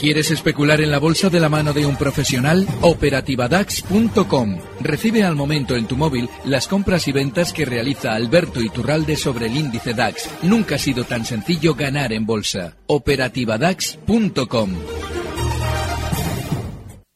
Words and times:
¿Quieres 0.00 0.30
especular 0.30 0.80
en 0.80 0.90
la 0.90 0.98
bolsa 0.98 1.28
de 1.28 1.40
la 1.40 1.50
mano 1.50 1.74
de 1.74 1.84
un 1.84 1.94
profesional? 1.94 2.66
Operativadax.com. 2.80 4.58
Recibe 4.80 5.24
al 5.24 5.36
momento 5.36 5.76
en 5.76 5.86
tu 5.86 5.98
móvil 5.98 6.30
las 6.46 6.68
compras 6.68 7.06
y 7.06 7.12
ventas 7.12 7.52
que 7.52 7.66
realiza 7.66 8.14
Alberto 8.14 8.62
Iturralde 8.62 9.16
sobre 9.16 9.48
el 9.48 9.58
índice 9.58 9.92
DAX. 9.92 10.30
Nunca 10.40 10.76
ha 10.76 10.78
sido 10.78 11.04
tan 11.04 11.26
sencillo 11.26 11.74
ganar 11.74 12.14
en 12.14 12.24
bolsa. 12.24 12.78
Operativadax.com. 12.86 14.70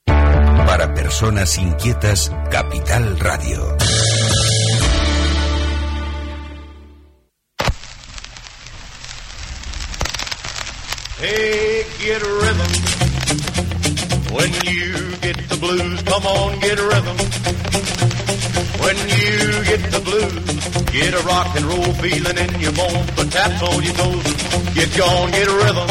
Para 0.04 0.92
personas 0.92 1.56
inquietas, 1.56 2.30
Capital 2.50 3.18
Radio. 3.18 3.78
Hey, 11.24 11.86
get 12.04 12.20
a 12.20 12.28
rhythm. 12.28 12.72
When 14.36 14.52
you 14.68 15.16
get 15.24 15.38
the 15.48 15.56
blues, 15.58 16.02
come 16.02 16.26
on, 16.26 16.60
get 16.60 16.78
a 16.78 16.84
rhythm. 16.84 17.16
When 18.84 18.96
you 19.08 19.64
get 19.64 19.82
the 19.90 20.02
blues, 20.04 20.44
get 20.92 21.14
a 21.14 21.22
rock 21.24 21.56
and 21.56 21.64
roll 21.64 21.94
feeling 21.94 22.36
in 22.36 22.60
your 22.60 22.72
bones. 22.72 23.10
Put 23.12 23.32
taps 23.32 23.62
on 23.62 23.82
your 23.82 23.94
toes 23.94 24.34
get 24.74 24.96
gone, 24.98 25.30
get 25.30 25.48
a 25.48 25.56
rhythm. 25.64 25.88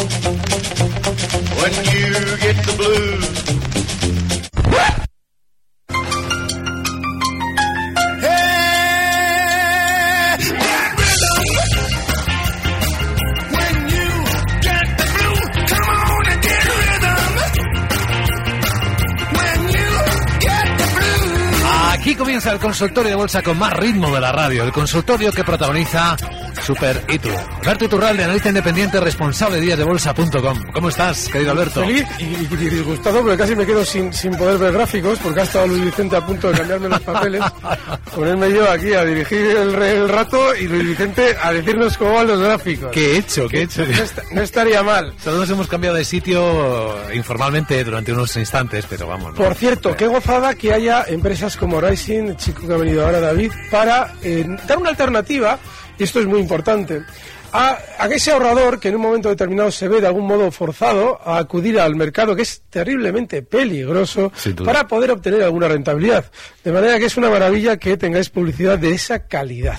When 1.57 1.73
you 1.95 2.37
get 2.37 2.57
the 2.67 2.73
blues. 2.77 3.43
El 22.45 22.59
consultorio 22.59 23.11
de 23.11 23.15
bolsa 23.15 23.41
con 23.41 23.57
más 23.57 23.71
ritmo 23.73 24.13
de 24.13 24.19
la 24.19 24.31
radio, 24.31 24.63
el 24.63 24.71
consultorio 24.71 25.31
que 25.31 25.45
protagoniza 25.45 26.17
Super 26.65 27.03
Itu. 27.09 27.29
Alberto 27.61 27.85
Iturralde, 27.85 28.23
analista 28.23 28.49
independiente, 28.49 28.99
responsable 28.99 29.57
de 29.57 29.63
díasdebolsa.com. 29.63 30.63
¿Cómo 30.73 30.89
estás, 30.89 31.27
querido 31.27 31.51
Alberto? 31.51 31.81
Feliz 31.81 32.05
y, 32.19 32.23
y- 32.23 32.47
disgustado 32.69 33.21
porque 33.21 33.37
casi 33.37 33.55
me 33.55 33.65
quedo 33.65 33.83
sin, 33.83 34.13
sin 34.13 34.35
poder 34.37 34.57
ver 34.57 34.71
gráficos 34.73 35.19
porque 35.19 35.41
ha 35.41 35.43
estado 35.43 35.67
Luis 35.67 35.83
Vicente 35.85 36.15
a 36.15 36.25
punto 36.25 36.49
de 36.51 36.57
cambiarme 36.57 36.89
los 36.89 37.01
papeles, 37.01 37.41
ponerme 38.15 38.51
yo 38.51 38.69
aquí 38.69 38.93
a 38.93 39.03
dirigir 39.03 39.39
el, 39.45 39.81
el 39.81 40.09
rato 40.09 40.55
y 40.55 40.67
Luis 40.67 40.87
Vicente 40.87 41.35
a 41.41 41.51
decirnos 41.51 41.97
cómo 41.97 42.13
van 42.13 42.27
los 42.27 42.39
gráficos. 42.39 42.91
¿Qué 42.91 43.13
he 43.13 43.17
hecho? 43.17 43.47
¿Qué 43.49 43.59
he 43.59 43.63
hecho? 43.63 43.83
No, 43.85 44.35
no 44.35 44.41
estaría 44.41 44.81
mal. 44.83 45.13
Solo 45.21 45.39
nos 45.39 45.49
hemos 45.49 45.67
cambiado 45.67 45.97
de 45.97 46.05
sitio 46.05 46.95
informalmente 47.13 47.83
durante 47.83 48.13
unos 48.13 48.35
instantes, 48.37 48.85
pero 48.89 49.07
vamos. 49.07 49.31
¿no? 49.31 49.35
Por 49.43 49.53
cierto, 49.55 49.95
qué 49.95 50.07
gozada 50.07 50.53
que 50.55 50.73
haya 50.73 51.03
empresas 51.07 51.57
como 51.57 51.81
Rising, 51.81 52.29
el 52.29 52.37
chico 52.37 52.65
que 52.67 52.73
ha 52.73 52.77
venido 52.77 53.05
ahora 53.05 53.19
David, 53.19 53.51
para 53.69 54.13
eh, 54.23 54.45
dar 54.67 54.77
una 54.77 54.89
alternativa, 54.89 55.59
y 55.97 56.03
esto 56.03 56.19
es 56.19 56.25
muy 56.25 56.39
importante, 56.39 57.03
a, 57.53 57.77
a 57.99 58.07
ese 58.07 58.31
ahorrador 58.31 58.79
que 58.79 58.89
en 58.89 58.95
un 58.95 59.01
momento 59.01 59.29
determinado 59.29 59.71
se 59.71 59.87
ve 59.87 60.01
de 60.01 60.07
algún 60.07 60.25
modo 60.25 60.51
forzado 60.51 61.19
a 61.23 61.37
acudir 61.37 61.79
al 61.79 61.95
mercado, 61.95 62.35
que 62.35 62.41
es 62.41 62.63
terriblemente 62.69 63.43
peligroso, 63.43 64.31
para 64.65 64.87
poder 64.87 65.11
obtener 65.11 65.43
alguna 65.43 65.67
rentabilidad. 65.67 66.25
De 66.63 66.71
manera 66.71 66.97
que 66.97 67.05
es 67.05 67.15
una 67.15 67.29
maravilla 67.29 67.77
que 67.77 67.95
tengáis 67.95 68.29
publicidad 68.29 68.79
de 68.79 68.91
esa 68.91 69.27
calidad. 69.27 69.77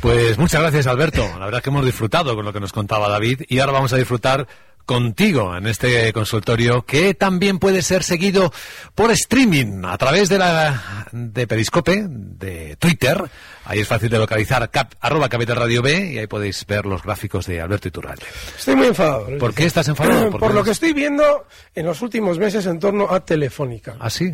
Pues 0.00 0.36
muchas 0.38 0.60
gracias, 0.60 0.86
Alberto. 0.86 1.22
La 1.38 1.46
verdad 1.46 1.58
es 1.58 1.62
que 1.62 1.70
hemos 1.70 1.84
disfrutado 1.84 2.34
con 2.34 2.44
lo 2.44 2.52
que 2.52 2.60
nos 2.60 2.72
contaba 2.72 3.08
David 3.08 3.42
y 3.48 3.58
ahora 3.58 3.72
vamos 3.72 3.92
a 3.92 3.96
disfrutar 3.96 4.46
contigo 4.84 5.56
en 5.56 5.66
este 5.66 6.12
consultorio 6.12 6.82
que 6.82 7.14
también 7.14 7.58
puede 7.58 7.82
ser 7.82 8.02
seguido 8.02 8.52
por 8.94 9.10
streaming 9.10 9.84
a 9.84 9.96
través 9.98 10.28
de 10.28 10.38
la 10.38 11.06
de 11.12 11.46
Periscope, 11.46 12.06
de 12.08 12.76
Twitter. 12.76 13.22
Ahí 13.64 13.80
es 13.80 13.88
fácil 13.88 14.10
de 14.10 14.18
localizar 14.18 14.70
cap, 14.70 14.92
arroba 15.00 15.28
Capital 15.28 15.56
Radio 15.56 15.82
B 15.82 16.12
y 16.12 16.18
ahí 16.18 16.26
podéis 16.26 16.66
ver 16.66 16.86
los 16.86 17.02
gráficos 17.02 17.46
de 17.46 17.60
Alberto 17.60 17.88
Iturralde. 17.88 18.26
Estoy 18.58 18.76
muy 18.76 18.88
enfadado. 18.88 19.38
¿Por 19.38 19.54
qué 19.54 19.64
estás 19.64 19.88
enfadado? 19.88 20.30
Por, 20.30 20.40
¿Por 20.40 20.54
lo 20.54 20.62
que 20.62 20.72
estoy 20.72 20.92
viendo 20.92 21.46
en 21.74 21.86
los 21.86 22.02
últimos 22.02 22.38
meses 22.38 22.66
en 22.66 22.78
torno 22.78 23.10
a 23.10 23.24
Telefónica. 23.24 23.96
¿Ah, 23.98 24.10
sí? 24.10 24.32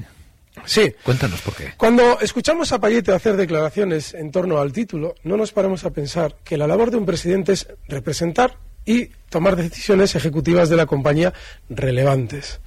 Sí. 0.65 0.93
Cuéntanos 1.05 1.41
por 1.41 1.55
qué. 1.55 1.72
Cuando 1.77 2.21
escuchamos 2.21 2.72
a 2.72 2.81
Payete 2.81 3.12
hacer 3.12 3.37
declaraciones 3.37 4.15
en 4.15 4.31
torno 4.31 4.59
al 4.59 4.72
título, 4.72 5.15
no 5.22 5.37
nos 5.37 5.53
paramos 5.53 5.84
a 5.84 5.91
pensar 5.91 6.37
que 6.44 6.56
la 6.56 6.66
labor 6.66 6.91
de 6.91 6.97
un 6.97 7.06
presidente 7.06 7.53
es 7.53 7.69
representar 7.89 8.59
y 8.84 9.10
tomar 9.28 9.56
decisiones 9.56 10.14
ejecutivas 10.14 10.68
de 10.68 10.76
la 10.76 10.86
compañía 10.86 11.32
relevantes. 11.68 12.60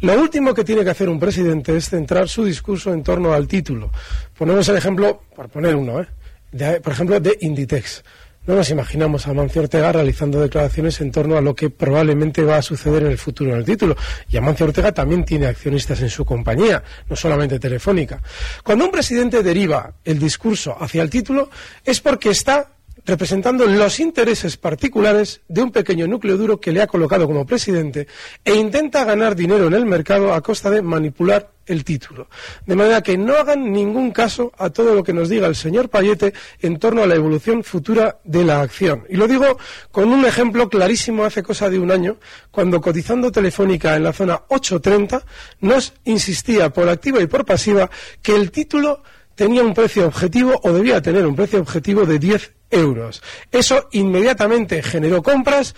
Lo 0.00 0.14
último 0.20 0.54
que 0.54 0.64
tiene 0.64 0.84
que 0.84 0.90
hacer 0.90 1.08
un 1.08 1.18
presidente 1.18 1.76
es 1.76 1.90
centrar 1.90 2.28
su 2.28 2.44
discurso 2.44 2.92
en 2.92 3.02
torno 3.02 3.32
al 3.32 3.48
título. 3.48 3.90
Ponemos 4.36 4.68
el 4.68 4.76
ejemplo, 4.76 5.22
por 5.34 5.48
poner 5.48 5.74
uno, 5.74 6.00
¿eh? 6.00 6.80
por 6.80 6.92
ejemplo, 6.92 7.18
de 7.18 7.36
Inditex. 7.40 8.04
No 8.46 8.54
nos 8.54 8.70
imaginamos 8.70 9.26
a 9.26 9.34
Mancio 9.34 9.60
Ortega 9.60 9.92
realizando 9.92 10.40
declaraciones 10.40 11.00
en 11.02 11.12
torno 11.12 11.36
a 11.36 11.42
lo 11.42 11.54
que 11.54 11.68
probablemente 11.68 12.42
va 12.42 12.56
a 12.56 12.62
suceder 12.62 13.02
en 13.02 13.10
el 13.10 13.18
futuro 13.18 13.50
en 13.50 13.58
el 13.58 13.64
título. 13.64 13.94
Y 14.30 14.38
Amancio 14.38 14.64
Ortega 14.64 14.90
también 14.92 15.24
tiene 15.24 15.48
accionistas 15.48 16.00
en 16.00 16.08
su 16.08 16.24
compañía, 16.24 16.82
no 17.10 17.14
solamente 17.14 17.58
Telefónica. 17.58 18.22
Cuando 18.64 18.86
un 18.86 18.90
presidente 18.90 19.42
deriva 19.42 19.92
el 20.02 20.18
discurso 20.18 20.74
hacia 20.80 21.02
el 21.02 21.10
título 21.10 21.50
es 21.84 22.00
porque 22.00 22.30
está 22.30 22.70
representando 23.08 23.64
los 23.64 24.00
intereses 24.00 24.58
particulares 24.58 25.40
de 25.48 25.62
un 25.62 25.72
pequeño 25.72 26.06
núcleo 26.06 26.36
duro 26.36 26.60
que 26.60 26.72
le 26.72 26.82
ha 26.82 26.86
colocado 26.86 27.26
como 27.26 27.46
presidente 27.46 28.06
e 28.44 28.54
intenta 28.54 29.02
ganar 29.02 29.34
dinero 29.34 29.66
en 29.66 29.72
el 29.72 29.86
mercado 29.86 30.34
a 30.34 30.42
costa 30.42 30.68
de 30.68 30.82
manipular 30.82 31.50
el 31.64 31.84
título. 31.84 32.28
De 32.66 32.76
manera 32.76 33.02
que 33.02 33.16
no 33.16 33.34
hagan 33.34 33.72
ningún 33.72 34.10
caso 34.10 34.52
a 34.58 34.68
todo 34.68 34.94
lo 34.94 35.02
que 35.02 35.14
nos 35.14 35.30
diga 35.30 35.46
el 35.46 35.56
señor 35.56 35.88
Payete 35.88 36.34
en 36.60 36.78
torno 36.78 37.02
a 37.02 37.06
la 37.06 37.14
evolución 37.14 37.64
futura 37.64 38.18
de 38.24 38.44
la 38.44 38.60
acción. 38.60 39.06
Y 39.08 39.16
lo 39.16 39.26
digo 39.26 39.58
con 39.90 40.12
un 40.12 40.26
ejemplo 40.26 40.68
clarísimo 40.68 41.24
hace 41.24 41.42
cosa 41.42 41.70
de 41.70 41.78
un 41.78 41.90
año, 41.90 42.18
cuando 42.50 42.82
cotizando 42.82 43.32
Telefónica 43.32 43.96
en 43.96 44.04
la 44.04 44.12
zona 44.12 44.42
830 44.48 45.24
nos 45.60 45.94
insistía 46.04 46.70
por 46.70 46.90
activa 46.90 47.22
y 47.22 47.26
por 47.26 47.46
pasiva 47.46 47.90
que 48.20 48.34
el 48.34 48.50
título 48.50 49.02
tenía 49.38 49.62
un 49.62 49.72
precio 49.72 50.04
objetivo 50.04 50.60
o 50.64 50.72
debía 50.72 51.00
tener 51.00 51.24
un 51.24 51.36
precio 51.36 51.60
objetivo 51.60 52.04
de 52.04 52.18
10 52.18 52.54
euros. 52.72 53.22
Eso 53.52 53.88
inmediatamente 53.92 54.82
generó 54.82 55.22
compras, 55.22 55.76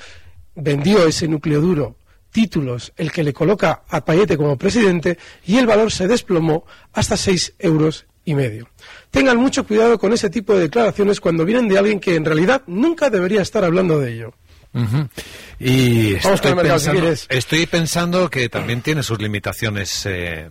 vendió 0.54 1.06
ese 1.06 1.28
núcleo 1.28 1.60
duro 1.60 1.96
títulos, 2.32 2.92
el 2.96 3.10
que 3.10 3.24
le 3.24 3.32
coloca 3.32 3.82
a 3.88 4.04
Payete 4.04 4.36
como 4.36 4.56
presidente, 4.56 5.18
y 5.44 5.58
el 5.58 5.66
valor 5.66 5.90
se 5.90 6.06
desplomó 6.06 6.64
hasta 6.92 7.16
6 7.16 7.54
euros 7.58 8.06
y 8.24 8.34
medio. 8.34 8.70
Tengan 9.10 9.36
mucho 9.36 9.66
cuidado 9.66 9.98
con 9.98 10.12
ese 10.12 10.30
tipo 10.30 10.54
de 10.54 10.60
declaraciones 10.60 11.20
cuando 11.20 11.44
vienen 11.44 11.68
de 11.68 11.76
alguien 11.76 11.98
que 11.98 12.14
en 12.14 12.24
realidad 12.24 12.62
nunca 12.68 13.10
debería 13.10 13.42
estar 13.42 13.64
hablando 13.64 13.98
de 13.98 14.12
ello. 14.12 14.34
Y 15.58 16.14
estoy 16.14 16.54
mercado, 16.54 16.78
pensando, 16.78 17.12
estoy 17.28 17.66
pensando 17.66 18.30
que 18.30 18.48
también 18.48 18.80
tiene 18.80 19.02
sus 19.02 19.20
limitaciones 19.20 20.06
eh, 20.06 20.48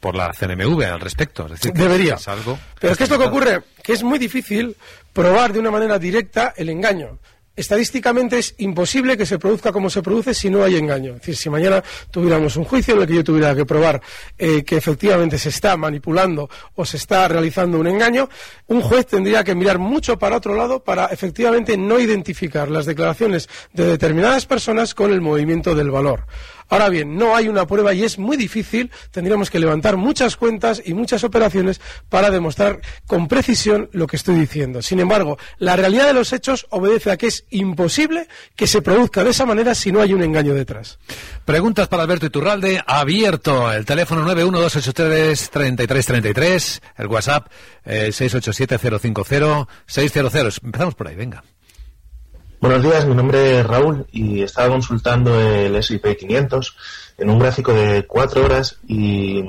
por 0.00 0.14
la 0.14 0.32
CNMV 0.32 0.82
al 0.82 1.00
respecto. 1.00 1.44
Es 1.46 1.52
decir, 1.52 1.72
que 1.72 1.82
Debería. 1.82 2.14
Es 2.14 2.28
algo 2.28 2.58
Pero 2.80 2.92
es 2.92 2.98
que 2.98 3.04
es 3.04 3.10
lo 3.10 3.18
que 3.18 3.24
ocurre, 3.24 3.62
que 3.82 3.92
es 3.92 4.02
muy 4.02 4.18
difícil 4.18 4.76
probar 5.12 5.52
de 5.52 5.58
una 5.58 5.70
manera 5.70 5.98
directa 5.98 6.54
el 6.56 6.68
engaño. 6.68 7.18
Estadísticamente 7.58 8.38
es 8.38 8.54
imposible 8.58 9.16
que 9.16 9.26
se 9.26 9.36
produzca 9.36 9.72
como 9.72 9.90
se 9.90 10.00
produce 10.00 10.32
si 10.32 10.48
no 10.48 10.62
hay 10.62 10.76
engaño. 10.76 11.14
Es 11.14 11.22
decir, 11.22 11.36
si 11.36 11.50
mañana 11.50 11.82
tuviéramos 12.08 12.54
un 12.54 12.62
juicio 12.62 12.94
en 12.94 13.00
el 13.00 13.06
que 13.08 13.14
yo 13.14 13.24
tuviera 13.24 13.52
que 13.52 13.66
probar 13.66 14.00
eh, 14.38 14.62
que 14.62 14.76
efectivamente 14.76 15.38
se 15.38 15.48
está 15.48 15.76
manipulando 15.76 16.48
o 16.76 16.86
se 16.86 16.98
está 16.98 17.26
realizando 17.26 17.80
un 17.80 17.88
engaño, 17.88 18.28
un 18.68 18.80
juez 18.80 19.06
tendría 19.06 19.42
que 19.42 19.56
mirar 19.56 19.80
mucho 19.80 20.16
para 20.20 20.36
otro 20.36 20.54
lado 20.54 20.84
para 20.84 21.06
efectivamente 21.06 21.76
no 21.76 21.98
identificar 21.98 22.70
las 22.70 22.86
declaraciones 22.86 23.48
de 23.72 23.86
determinadas 23.86 24.46
personas 24.46 24.94
con 24.94 25.12
el 25.12 25.20
movimiento 25.20 25.74
del 25.74 25.90
valor. 25.90 26.26
Ahora 26.68 26.88
bien, 26.88 27.16
no 27.16 27.34
hay 27.34 27.48
una 27.48 27.66
prueba 27.66 27.92
y 27.94 28.04
es 28.04 28.18
muy 28.18 28.36
difícil. 28.36 28.90
Tendríamos 29.10 29.50
que 29.50 29.58
levantar 29.58 29.96
muchas 29.96 30.36
cuentas 30.36 30.80
y 30.84 30.94
muchas 30.94 31.24
operaciones 31.24 31.80
para 32.08 32.30
demostrar 32.30 32.80
con 33.06 33.28
precisión 33.28 33.88
lo 33.92 34.06
que 34.06 34.16
estoy 34.16 34.36
diciendo. 34.36 34.82
Sin 34.82 35.00
embargo, 35.00 35.38
la 35.58 35.76
realidad 35.76 36.06
de 36.06 36.14
los 36.14 36.32
hechos 36.32 36.66
obedece 36.70 37.10
a 37.10 37.16
que 37.16 37.28
es 37.28 37.44
imposible 37.50 38.28
que 38.56 38.66
se 38.66 38.82
produzca 38.82 39.24
de 39.24 39.30
esa 39.30 39.46
manera 39.46 39.74
si 39.74 39.92
no 39.92 40.00
hay 40.00 40.12
un 40.12 40.22
engaño 40.22 40.54
detrás. 40.54 40.98
Preguntas 41.44 41.88
para 41.88 42.02
Alberto 42.02 42.26
Iturralde, 42.26 42.82
abierto. 42.86 43.72
El 43.72 43.84
teléfono 43.84 44.26
912833333, 44.34 46.80
el 46.98 47.06
WhatsApp 47.06 47.46
eh, 47.84 48.08
687050600. 48.08 50.60
Empezamos 50.62 50.94
por 50.94 51.08
ahí, 51.08 51.14
venga. 51.14 51.42
Buenos 52.60 52.82
días, 52.82 53.06
mi 53.06 53.14
nombre 53.14 53.60
es 53.60 53.66
Raúl 53.66 54.06
y 54.10 54.42
estaba 54.42 54.68
consultando 54.70 55.40
el 55.40 55.76
S&P 55.76 56.16
500 56.16 56.76
en 57.18 57.30
un 57.30 57.38
gráfico 57.38 57.72
de 57.72 58.04
cuatro 58.06 58.44
horas 58.44 58.78
y 58.86 59.42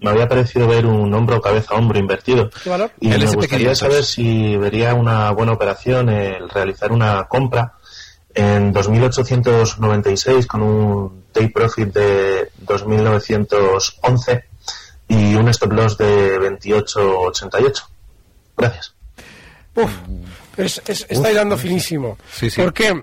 me 0.00 0.10
había 0.10 0.26
parecido 0.26 0.66
ver 0.66 0.86
un 0.86 1.12
hombro, 1.12 1.40
cabeza, 1.42 1.74
hombro 1.74 1.98
invertido. 1.98 2.48
¿Qué 2.64 2.70
valor? 2.70 2.90
Y 2.98 3.10
El 3.12 3.18
me 3.18 3.24
S&P 3.24 3.36
gustaría 3.36 3.72
500. 3.74 3.78
saber 3.78 4.04
si 4.04 4.56
vería 4.56 4.94
una 4.94 5.30
buena 5.32 5.52
operación 5.52 6.08
el 6.08 6.48
realizar 6.48 6.92
una 6.92 7.24
compra 7.28 7.74
en 8.34 8.72
2.896 8.72 10.46
con 10.46 10.62
un 10.62 11.24
take 11.32 11.50
profit 11.50 11.92
de 11.92 12.50
2.911 12.64 14.44
y 15.08 15.34
un 15.34 15.48
stop 15.50 15.72
loss 15.72 15.98
de 15.98 16.38
28.88. 16.38 17.82
Gracias. 18.56 18.94
Uf, 19.74 19.90
es, 20.64 20.82
es, 20.86 21.06
está 21.08 21.30
hilando 21.30 21.56
finísimo. 21.56 22.18
Sí, 22.32 22.50
sí. 22.50 22.60
¿Por 22.60 22.72
qué? 22.72 23.02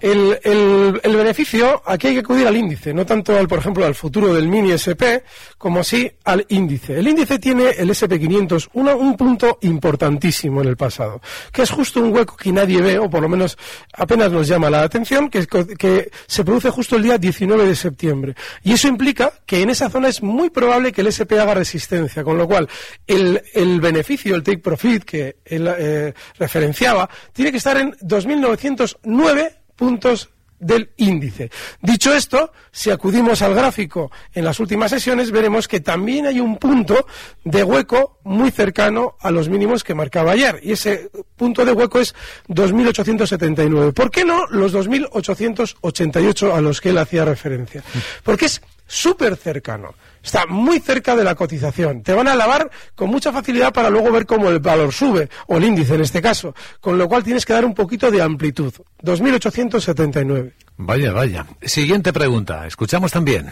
El, 0.00 0.38
el, 0.42 1.00
el, 1.02 1.16
beneficio, 1.16 1.82
aquí 1.84 2.08
hay 2.08 2.14
que 2.14 2.20
acudir 2.20 2.46
al 2.46 2.56
índice, 2.56 2.94
no 2.94 3.04
tanto 3.04 3.36
al, 3.36 3.46
por 3.46 3.58
ejemplo, 3.58 3.84
al 3.84 3.94
futuro 3.94 4.32
del 4.32 4.48
mini 4.48 4.72
SP, 4.72 5.22
como 5.58 5.80
así 5.80 6.10
al 6.24 6.46
índice. 6.48 6.98
El 6.98 7.08
índice 7.08 7.38
tiene 7.38 7.70
el 7.70 7.90
SP500 7.90 8.70
una, 8.72 8.94
un 8.94 9.16
punto 9.16 9.58
importantísimo 9.62 10.62
en 10.62 10.68
el 10.68 10.76
pasado, 10.76 11.20
que 11.52 11.62
es 11.62 11.70
justo 11.70 12.00
un 12.00 12.14
hueco 12.14 12.36
que 12.36 12.50
nadie 12.50 12.80
ve, 12.80 12.98
o 12.98 13.10
por 13.10 13.20
lo 13.20 13.28
menos 13.28 13.58
apenas 13.92 14.32
nos 14.32 14.48
llama 14.48 14.70
la 14.70 14.82
atención, 14.82 15.28
que, 15.28 15.46
que 15.46 16.10
se 16.26 16.44
produce 16.44 16.70
justo 16.70 16.96
el 16.96 17.02
día 17.02 17.18
19 17.18 17.66
de 17.66 17.76
septiembre. 17.76 18.34
Y 18.62 18.72
eso 18.72 18.88
implica 18.88 19.32
que 19.44 19.60
en 19.60 19.70
esa 19.70 19.90
zona 19.90 20.08
es 20.08 20.22
muy 20.22 20.50
probable 20.50 20.92
que 20.92 21.02
el 21.02 21.08
SP 21.12 21.38
haga 21.38 21.54
resistencia, 21.54 22.24
con 22.24 22.38
lo 22.38 22.48
cual 22.48 22.68
el, 23.06 23.42
el 23.52 23.80
beneficio, 23.80 24.34
el 24.34 24.42
take 24.42 24.58
profit 24.58 25.04
que 25.04 25.36
él 25.44 25.68
eh, 25.78 26.14
referenciaba, 26.38 27.08
tiene 27.32 27.50
que 27.50 27.58
estar 27.58 27.76
en 27.76 27.92
2.909 27.98 29.59
puntos 29.80 30.28
del 30.58 30.90
índice. 30.98 31.50
Dicho 31.80 32.14
esto, 32.14 32.52
si 32.70 32.90
acudimos 32.90 33.40
al 33.40 33.54
gráfico 33.54 34.12
en 34.34 34.44
las 34.44 34.60
últimas 34.60 34.90
sesiones, 34.90 35.30
veremos 35.30 35.66
que 35.66 35.80
también 35.80 36.26
hay 36.26 36.38
un 36.38 36.58
punto 36.58 37.06
de 37.42 37.64
hueco 37.64 38.18
muy 38.24 38.50
cercano 38.50 39.16
a 39.20 39.30
los 39.30 39.48
mínimos 39.48 39.82
que 39.82 39.94
marcaba 39.94 40.32
ayer. 40.32 40.60
Y 40.62 40.72
ese 40.72 41.10
punto 41.34 41.64
de 41.64 41.72
hueco 41.72 41.98
es 41.98 42.14
2.879. 42.48 43.94
¿Por 43.94 44.10
qué 44.10 44.26
no 44.26 44.46
los 44.48 44.74
2.888 44.74 46.54
a 46.54 46.60
los 46.60 46.82
que 46.82 46.90
él 46.90 46.98
hacía 46.98 47.24
referencia? 47.24 47.82
Porque 48.22 48.44
es 48.44 48.60
súper 48.90 49.36
cercano. 49.36 49.94
Está 50.22 50.44
muy 50.46 50.80
cerca 50.80 51.14
de 51.14 51.24
la 51.24 51.34
cotización. 51.34 52.02
Te 52.02 52.12
van 52.12 52.28
a 52.28 52.34
lavar 52.34 52.70
con 52.94 53.08
mucha 53.08 53.32
facilidad 53.32 53.72
para 53.72 53.88
luego 53.88 54.10
ver 54.10 54.26
cómo 54.26 54.50
el 54.50 54.58
valor 54.58 54.92
sube, 54.92 55.30
o 55.46 55.56
el 55.56 55.64
índice 55.64 55.94
en 55.94 56.02
este 56.02 56.20
caso. 56.20 56.54
Con 56.80 56.98
lo 56.98 57.08
cual 57.08 57.22
tienes 57.22 57.46
que 57.46 57.52
dar 57.52 57.64
un 57.64 57.72
poquito 57.72 58.10
de 58.10 58.20
amplitud. 58.20 58.74
2.879. 59.02 60.52
Vaya, 60.76 61.12
vaya. 61.12 61.46
Siguiente 61.62 62.12
pregunta. 62.12 62.66
Escuchamos 62.66 63.12
también. 63.12 63.50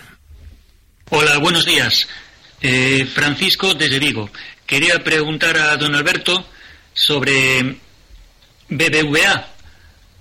Hola, 1.11 1.39
buenos 1.39 1.65
días. 1.65 2.07
Eh, 2.61 3.07
Francisco 3.07 3.73
desde 3.75 3.99
Vigo. 3.99 4.29
Quería 4.67 5.03
preguntar 5.03 5.57
a 5.57 5.77
don 5.77 5.95
Alberto 5.95 6.45
sobre 6.93 7.77
BBVA. 8.69 9.49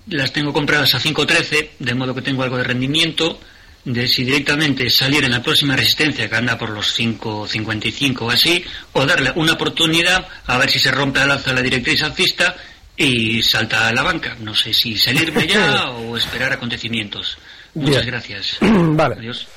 Las 0.10 0.32
tengo 0.32 0.54
compradas 0.54 0.94
a 0.96 1.00
5.13, 1.00 1.72
de 1.80 1.96
modo 1.96 2.16
que 2.16 2.22
tengo 2.22 2.44
algo 2.44 2.56
de 2.58 2.64
rendimiento 2.64 3.38
de 3.88 4.06
si 4.06 4.26
directamente 4.26 4.90
salir 4.90 5.24
en 5.24 5.32
la 5.32 5.42
próxima 5.42 5.74
resistencia 5.74 6.30
que 6.30 6.36
anda 6.36 6.58
por 6.58 6.72
los 6.72 7.00
5.55 7.00 8.22
o 8.22 8.30
así, 8.30 8.62
o 8.92 9.06
darle 9.06 9.32
una 9.36 9.54
oportunidad 9.54 10.28
a 10.46 10.58
ver 10.58 10.70
si 10.70 10.78
se 10.78 10.92
rompe 10.92 11.22
al 11.22 11.32
alza 11.32 11.54
la 11.54 11.62
directriz 11.62 12.04
alcista 12.04 12.58
y 12.98 13.42
salta 13.42 13.88
a 13.88 13.94
la 13.94 14.04
banca. 14.04 14.36
No 14.42 14.54
sé 14.54 14.74
si 14.74 14.98
salirme 14.98 15.48
ya 15.48 15.90
o 15.92 16.18
esperar 16.18 16.52
acontecimientos. 16.52 17.38
Muchas 17.76 18.04
Bien. 18.04 18.08
gracias. 18.08 18.58
Vale. 18.62 19.16
Adiós. 19.20 19.48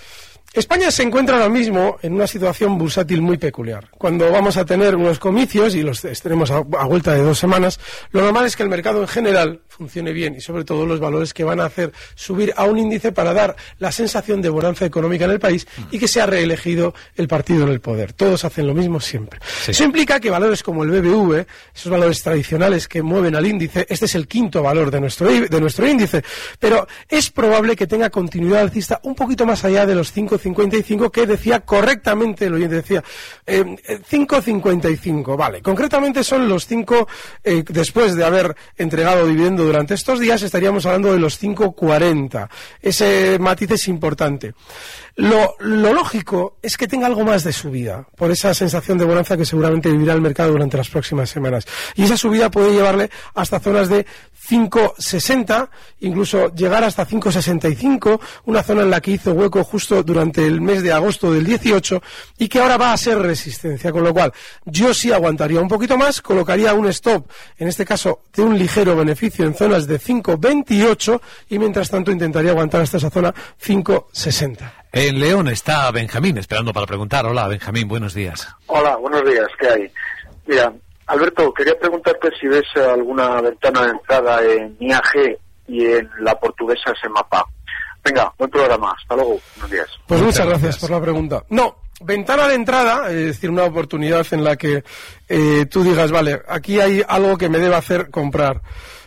España 0.53 0.91
se 0.91 1.05
encuentra 1.05 1.37
ahora 1.37 1.49
mismo 1.49 1.99
en 2.03 2.15
una 2.15 2.27
situación 2.27 2.77
bursátil 2.77 3.23
muy 3.23 3.39
peculiar. 3.39 3.89
Cuando 3.97 4.33
vamos 4.33 4.57
a 4.57 4.65
tener 4.65 4.97
unos 4.97 5.21
comicios, 5.21 5.77
y 5.77 5.83
los 5.83 6.01
tenemos 6.01 6.51
a, 6.51 6.57
a, 6.57 6.87
vuelta 6.87 7.15
de 7.15 7.23
dos 7.23 7.39
semanas, 7.39 7.79
lo 8.11 8.23
normal 8.23 8.47
es 8.47 8.57
que 8.57 8.65
el 8.65 8.69
mercado 8.69 9.01
en 9.01 9.07
general 9.07 9.61
funcione 9.69 10.13
bien 10.13 10.35
y 10.35 10.41
sobre 10.41 10.65
todo 10.65 10.85
los 10.87 10.99
valores 10.99 11.33
que 11.33 11.45
van 11.45 11.61
a 11.61 11.67
hacer 11.67 11.93
subir 12.17 12.53
a 12.57 12.65
un 12.65 12.79
índice 12.79 13.13
para 13.13 13.33
dar 13.33 13.55
la 13.79 13.93
sensación 13.93 14.43
de 14.43 14.49
bonanza 14.49 14.85
económica 14.85 15.25
en 15.25 15.31
el 15.31 15.39
país 15.39 15.69
y 15.93 16.01
que 16.01 16.09
sea 16.09 16.27
reelegido 16.27 16.95
el 17.15 17.29
partido 17.29 17.63
en 17.63 17.69
el 17.69 17.81
poder. 17.81 18.13
Todos 18.13 18.45
hacen 18.45 18.67
lo 18.67 18.75
mismo 18.75 18.99
siempre. 18.99 19.39
Sí. 19.63 19.71
Eso 19.71 19.85
implica 19.85 20.19
que 20.19 20.31
valores 20.31 20.65
como 20.65 20.83
el 20.83 20.91
BBV, 20.91 21.47
esos 21.75 21.93
valores 21.93 22.23
tradicionales 22.23 22.89
que 22.89 23.03
mueven 23.03 23.37
al 23.37 23.47
índice, 23.47 23.87
este 23.89 24.07
es 24.07 24.15
el 24.17 24.27
quinto 24.27 24.65
valor 24.65 24.91
de 24.91 25.01
nuestro, 25.01 25.29
de 25.29 25.61
nuestro 25.61 25.87
índice, 25.87 26.25
pero 26.59 26.89
es 27.09 27.31
probable 27.31 27.77
que 27.77 27.87
tenga 27.87 28.11
continuidad 28.11 28.63
alcista 28.63 29.01
un 29.05 29.15
poquito 29.15 29.47
más 29.47 29.65
allá 29.65 29.87
de 29.87 29.95
los 29.95 30.11
5 30.13 30.40
5.55 30.43 31.11
que 31.11 31.27
decía 31.27 31.61
correctamente, 31.61 32.47
el 32.47 32.55
oyente 32.55 32.77
decía 32.77 33.03
eh, 33.47 33.65
5.55, 33.65 35.37
vale. 35.37 35.63
Concretamente 35.63 36.25
son 36.25 36.49
los 36.49 36.67
5, 36.67 37.09
eh, 37.45 37.65
después 37.69 38.17
de 38.17 38.25
haber 38.25 38.55
entregado 38.77 39.27
dividendo 39.27 39.65
durante 39.65 39.95
estos 39.95 40.21
días, 40.21 40.43
estaríamos 40.43 40.87
hablando 40.87 41.13
de 41.13 41.19
los 41.19 41.43
5.40. 41.43 42.49
Ese 42.81 43.39
matiz 43.39 43.71
es 43.73 43.89
importante. 43.89 44.55
Lo, 45.17 45.57
lo, 45.59 45.93
lógico 45.93 46.57
es 46.63 46.77
que 46.77 46.89
tenga 46.89 47.07
algo 47.07 47.25
más 47.25 47.45
de 47.45 47.53
subida, 47.53 48.07
por 48.17 48.31
esa 48.31 48.55
sensación 48.55 48.97
de 48.97 49.05
bonanza 49.05 49.37
que 49.37 49.45
seguramente 49.45 49.91
vivirá 49.91 50.15
el 50.15 50.21
mercado 50.21 50.53
durante 50.53 50.77
las 50.77 50.89
próximas 50.89 51.29
semanas. 51.29 51.67
Y 51.95 52.05
esa 52.05 52.17
subida 52.17 52.51
puede 52.51 52.73
llevarle 52.73 53.11
hasta 53.35 53.61
zonas 53.61 53.89
de 53.89 54.07
5,60, 54.49 55.69
incluso 56.01 56.55
llegar 56.55 56.83
hasta 56.83 57.07
5,65, 57.07 58.21
una 58.47 58.63
zona 58.63 58.83
en 58.83 58.91
la 58.91 59.01
que 59.01 59.13
hizo 59.13 59.33
hueco 59.33 59.63
justo 59.65 60.03
durante 60.03 60.47
el 60.47 60.61
mes 60.61 60.83
de 60.83 60.93
agosto 60.93 61.33
del 61.33 61.45
18 61.45 62.03
y 62.39 62.49
que 62.49 62.59
ahora 62.59 62.77
va 62.77 62.93
a 62.93 62.97
ser 62.97 63.19
resistencia, 63.19 63.93
con 63.93 64.03
lo 64.03 64.13
cual 64.13 64.33
yo 64.65 64.95
sí 64.95 65.13
aguantaría 65.13 65.61
un 65.61 65.69
poquito 65.69 65.97
más, 65.97 66.21
colocaría 66.23 66.73
un 66.75 66.87
stop, 66.89 67.31
en 67.59 67.69
este 67.69 67.85
caso 67.85 68.23
de 68.35 68.43
un 68.43 68.59
ligero 68.59 68.97
beneficio 68.97 69.45
en 69.45 69.55
zonas 69.55 69.87
de 69.87 70.01
5,28 70.01 71.21
y 71.51 71.59
mientras 71.59 71.91
tanto 71.91 72.11
intentaría 72.11 72.51
aguantar 72.51 72.81
hasta 72.81 72.97
esa 72.97 73.11
zona 73.11 73.35
5,60. 73.63 74.73
En 74.93 75.21
León 75.21 75.49
está 75.49 75.91
Benjamín 75.93 76.39
esperando 76.39 76.73
para 76.73 76.87
preguntar. 76.87 77.27
Hola, 77.27 77.47
Benjamín, 77.47 77.87
buenos 77.87 78.15
días. 78.15 78.49
Hola, 78.67 78.97
buenos 78.97 79.25
días, 79.25 79.47
¿qué 79.59 79.69
hay? 79.69 79.93
Mira, 80.47 80.73
Alberto, 81.11 81.53
quería 81.53 81.77
preguntarte 81.77 82.31
si 82.41 82.47
ves 82.47 82.67
alguna 82.77 83.41
ventana 83.41 83.83
de 83.83 83.91
entrada 83.91 84.45
en 84.45 84.77
IAG 84.79 85.39
y 85.67 85.85
en 85.85 86.09
la 86.21 86.39
portuguesa 86.39 86.95
Semapa. 87.03 87.45
Venga, 88.05 88.33
buen 88.39 88.49
programa, 88.49 88.95
hasta 88.97 89.17
luego, 89.17 89.41
buenos 89.57 89.71
días. 89.73 89.89
Pues 90.07 90.23
muchas 90.23 90.47
gracias 90.47 90.79
por 90.79 90.91
la 90.91 91.01
pregunta. 91.01 91.43
No, 91.49 91.79
ventana 92.01 92.47
de 92.47 92.55
entrada, 92.55 93.11
es 93.11 93.27
decir, 93.27 93.51
una 93.51 93.65
oportunidad 93.65 94.25
en 94.31 94.45
la 94.45 94.55
que 94.55 94.85
eh, 95.29 95.67
tú 95.69 95.83
digas, 95.83 96.13
vale, 96.13 96.43
aquí 96.47 96.79
hay 96.79 97.03
algo 97.07 97.37
que 97.37 97.49
me 97.49 97.59
debe 97.59 97.75
hacer 97.75 98.09
comprar. 98.11 98.63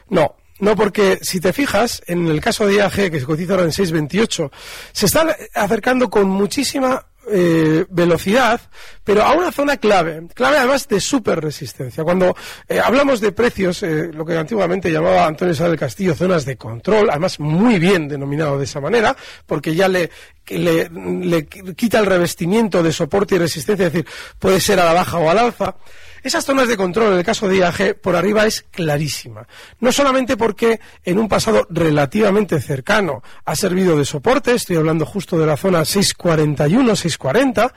No, 0.09 0.35
no, 0.59 0.75
porque 0.75 1.19
si 1.21 1.39
te 1.39 1.53
fijas, 1.53 2.03
en 2.05 2.27
el 2.27 2.41
caso 2.41 2.67
de 2.67 2.75
IAG, 2.75 3.11
que 3.11 3.19
se 3.21 3.25
cotiza 3.25 3.53
ahora 3.53 3.63
en 3.63 3.71
6.28, 3.71 4.51
se 4.91 5.05
está 5.05 5.35
acercando 5.55 6.09
con 6.09 6.27
muchísima 6.27 7.05
eh, 7.31 7.85
velocidad, 7.89 8.59
pero 9.03 9.23
a 9.23 9.33
una 9.33 9.51
zona 9.51 9.77
clave, 9.77 10.27
clave 10.33 10.57
además 10.57 10.87
de 10.87 10.99
super 10.99 11.39
resistencia. 11.39 12.03
Cuando 12.03 12.35
eh, 12.67 12.79
hablamos 12.79 13.21
de 13.21 13.31
precios, 13.31 13.83
eh, 13.83 14.11
lo 14.13 14.25
que 14.25 14.37
antiguamente 14.37 14.91
llamaba 14.91 15.25
Antonio 15.25 15.53
Sá 15.53 15.67
del 15.67 15.79
Castillo, 15.79 16.15
zonas 16.15 16.45
de 16.45 16.57
control, 16.57 17.09
además 17.09 17.39
muy 17.39 17.79
bien 17.79 18.07
denominado 18.07 18.57
de 18.57 18.65
esa 18.65 18.81
manera, 18.81 19.15
porque 19.45 19.75
ya 19.75 19.87
le, 19.87 20.09
le, 20.47 20.89
le 20.89 21.45
quita 21.47 21.99
el 21.99 22.05
revestimiento 22.05 22.83
de 22.83 22.91
soporte 22.91 23.35
y 23.35 23.39
resistencia, 23.39 23.87
es 23.87 23.93
decir, 23.93 24.09
puede 24.39 24.59
ser 24.59 24.79
a 24.79 24.85
la 24.85 24.93
baja 24.93 25.17
o 25.17 25.29
al 25.29 25.39
alza. 25.39 25.75
Esas 26.23 26.45
zonas 26.45 26.69
de 26.69 26.77
control, 26.77 27.11
en 27.11 27.19
el 27.19 27.25
caso 27.25 27.49
de 27.49 27.57
IAG, 27.57 27.99
por 28.01 28.15
arriba 28.15 28.45
es 28.45 28.63
clarísima. 28.71 29.45
No 29.81 29.91
solamente 29.91 30.37
porque 30.37 30.79
en 31.03 31.19
un 31.19 31.27
pasado 31.27 31.67
relativamente 31.69 32.61
cercano 32.61 33.21
ha 33.43 33.55
servido 33.57 33.97
de 33.97 34.05
soporte, 34.05 34.53
estoy 34.53 34.77
hablando 34.77 35.05
justo 35.05 35.37
de 35.37 35.45
la 35.45 35.57
zona 35.57 35.83
641, 35.83 36.95
640, 36.95 37.73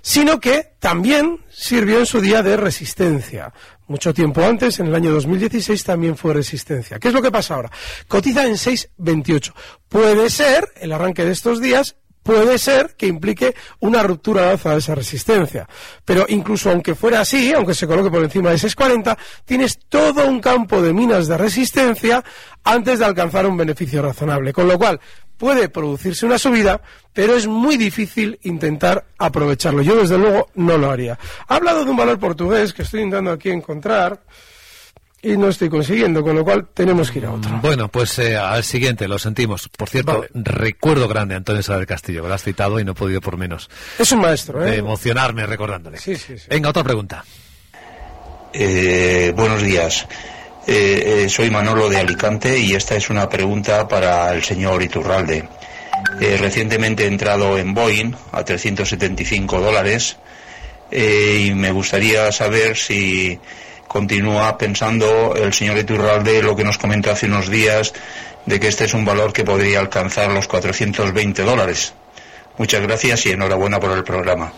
sino 0.00 0.40
que 0.40 0.72
también 0.80 1.40
sirvió 1.50 1.98
en 1.98 2.06
su 2.06 2.20
día 2.20 2.42
de 2.42 2.56
resistencia. 2.56 3.52
Mucho 3.86 4.14
tiempo 4.14 4.42
antes, 4.42 4.80
en 4.80 4.86
el 4.86 4.94
año 4.94 5.12
2016, 5.12 5.84
también 5.84 6.16
fue 6.16 6.32
resistencia. 6.32 6.98
¿Qué 6.98 7.08
es 7.08 7.14
lo 7.14 7.20
que 7.20 7.30
pasa 7.30 7.54
ahora? 7.54 7.70
Cotiza 8.08 8.46
en 8.46 8.54
6,28. 8.54 9.52
Puede 9.88 10.30
ser, 10.30 10.64
el 10.76 10.92
arranque 10.92 11.24
de 11.24 11.32
estos 11.32 11.60
días, 11.60 11.96
puede 12.22 12.58
ser 12.58 12.94
que 12.96 13.06
implique 13.06 13.54
una 13.80 14.02
ruptura 14.02 14.44
al 14.44 14.48
alza 14.50 14.72
de 14.72 14.78
esa 14.78 14.94
resistencia. 14.94 15.68
Pero 16.04 16.24
incluso 16.28 16.70
aunque 16.70 16.94
fuera 16.94 17.20
así, 17.20 17.52
aunque 17.52 17.74
se 17.74 17.86
coloque 17.86 18.10
por 18.10 18.22
encima 18.22 18.50
de 18.50 18.58
640, 18.58 19.18
tienes 19.44 19.78
todo 19.88 20.26
un 20.26 20.40
campo 20.40 20.80
de 20.82 20.92
minas 20.92 21.28
de 21.28 21.38
resistencia 21.38 22.22
antes 22.64 22.98
de 22.98 23.04
alcanzar 23.04 23.46
un 23.46 23.56
beneficio 23.56 24.02
razonable. 24.02 24.52
Con 24.52 24.68
lo 24.68 24.78
cual, 24.78 25.00
puede 25.36 25.68
producirse 25.68 26.24
una 26.24 26.38
subida, 26.38 26.80
pero 27.12 27.34
es 27.34 27.48
muy 27.48 27.76
difícil 27.76 28.38
intentar 28.42 29.06
aprovecharlo. 29.18 29.82
Yo, 29.82 29.96
desde 29.96 30.16
luego, 30.16 30.48
no 30.54 30.78
lo 30.78 30.90
haría. 30.90 31.18
Ha 31.48 31.56
hablado 31.56 31.84
de 31.84 31.90
un 31.90 31.96
valor 31.96 32.18
portugués 32.20 32.72
que 32.72 32.82
estoy 32.82 33.00
intentando 33.00 33.32
aquí 33.32 33.50
encontrar 33.50 34.22
y 35.22 35.36
no 35.36 35.48
estoy 35.48 35.68
consiguiendo, 35.68 36.22
con 36.22 36.34
lo 36.36 36.44
cual 36.44 36.68
tenemos 36.74 37.10
que 37.10 37.20
ir 37.20 37.26
a 37.26 37.32
otro. 37.32 37.58
Bueno, 37.62 37.88
pues 37.88 38.18
eh, 38.18 38.36
al 38.36 38.64
siguiente, 38.64 39.06
lo 39.08 39.18
sentimos. 39.18 39.68
Por 39.68 39.88
cierto, 39.88 40.14
vale. 40.20 40.28
recuerdo 40.34 41.08
grande 41.08 41.34
a 41.34 41.38
Antonio 41.38 41.62
Sá 41.62 41.76
del 41.76 41.86
Castillo, 41.86 42.22
que 42.22 42.28
lo 42.28 42.34
has 42.34 42.42
citado 42.42 42.80
y 42.80 42.84
no 42.84 42.92
he 42.92 42.94
podido 42.94 43.20
por 43.20 43.36
menos. 43.36 43.70
Es 43.98 44.10
un 44.12 44.20
maestro, 44.20 44.66
¿eh? 44.66 44.72
De 44.72 44.76
emocionarme 44.78 45.46
recordándole. 45.46 45.98
Sí, 45.98 46.16
sí, 46.16 46.36
sí. 46.38 46.46
Venga, 46.50 46.70
otra 46.70 46.82
pregunta. 46.82 47.24
Eh, 48.52 49.32
buenos 49.34 49.62
días. 49.62 50.06
Eh, 50.66 51.24
eh, 51.24 51.28
soy 51.28 51.50
Manolo 51.50 51.88
de 51.88 51.98
Alicante 51.98 52.58
y 52.58 52.74
esta 52.74 52.94
es 52.94 53.10
una 53.10 53.28
pregunta 53.28 53.88
para 53.88 54.32
el 54.32 54.44
señor 54.44 54.82
Iturralde. 54.82 55.48
Eh, 56.20 56.36
recientemente 56.38 57.04
he 57.04 57.08
entrado 57.08 57.58
en 57.58 57.74
Boeing 57.74 58.12
a 58.32 58.44
375 58.44 59.60
dólares 59.60 60.16
eh, 60.90 61.46
y 61.46 61.54
me 61.54 61.72
gustaría 61.72 62.30
saber 62.32 62.76
si 62.76 63.38
continúa 63.92 64.56
pensando 64.56 65.36
el 65.36 65.52
señor 65.52 65.76
Iturralde 65.76 66.42
lo 66.42 66.56
que 66.56 66.64
nos 66.64 66.78
comentó 66.78 67.10
hace 67.10 67.26
unos 67.26 67.50
días 67.50 67.92
de 68.46 68.58
que 68.58 68.68
este 68.68 68.86
es 68.86 68.94
un 68.94 69.04
valor 69.04 69.34
que 69.34 69.44
podría 69.44 69.80
alcanzar 69.80 70.32
los 70.32 70.48
420 70.48 71.42
dólares. 71.42 71.94
Muchas 72.56 72.80
gracias 72.80 73.26
y 73.26 73.30
enhorabuena 73.32 73.78
por 73.78 73.92
el 73.92 74.02
programa. 74.02 74.50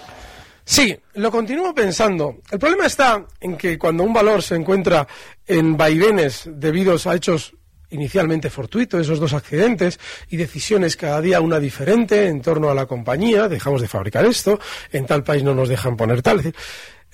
Sí, 0.64 0.96
lo 1.14 1.30
continúo 1.30 1.74
pensando. 1.74 2.36
El 2.50 2.58
problema 2.58 2.86
está 2.86 3.26
en 3.40 3.56
que 3.56 3.76
cuando 3.76 4.04
un 4.04 4.12
valor 4.12 4.42
se 4.42 4.54
encuentra 4.54 5.06
en 5.46 5.76
vaivenes 5.76 6.44
debidos 6.46 7.06
a 7.06 7.16
hechos 7.16 7.54
inicialmente 7.90 8.50
fortuitos, 8.50 9.00
esos 9.00 9.20
dos 9.20 9.32
accidentes, 9.32 9.98
y 10.30 10.36
decisiones 10.36 10.96
cada 10.96 11.20
día 11.20 11.40
una 11.40 11.58
diferente 11.58 12.26
en 12.26 12.40
torno 12.40 12.70
a 12.70 12.74
la 12.74 12.86
compañía, 12.86 13.48
dejamos 13.48 13.80
de 13.80 13.88
fabricar 13.88 14.24
esto, 14.24 14.58
en 14.92 15.06
tal 15.06 15.22
país 15.24 15.42
no 15.42 15.54
nos 15.54 15.68
dejan 15.68 15.96
poner 15.96 16.22
tal. 16.22 16.54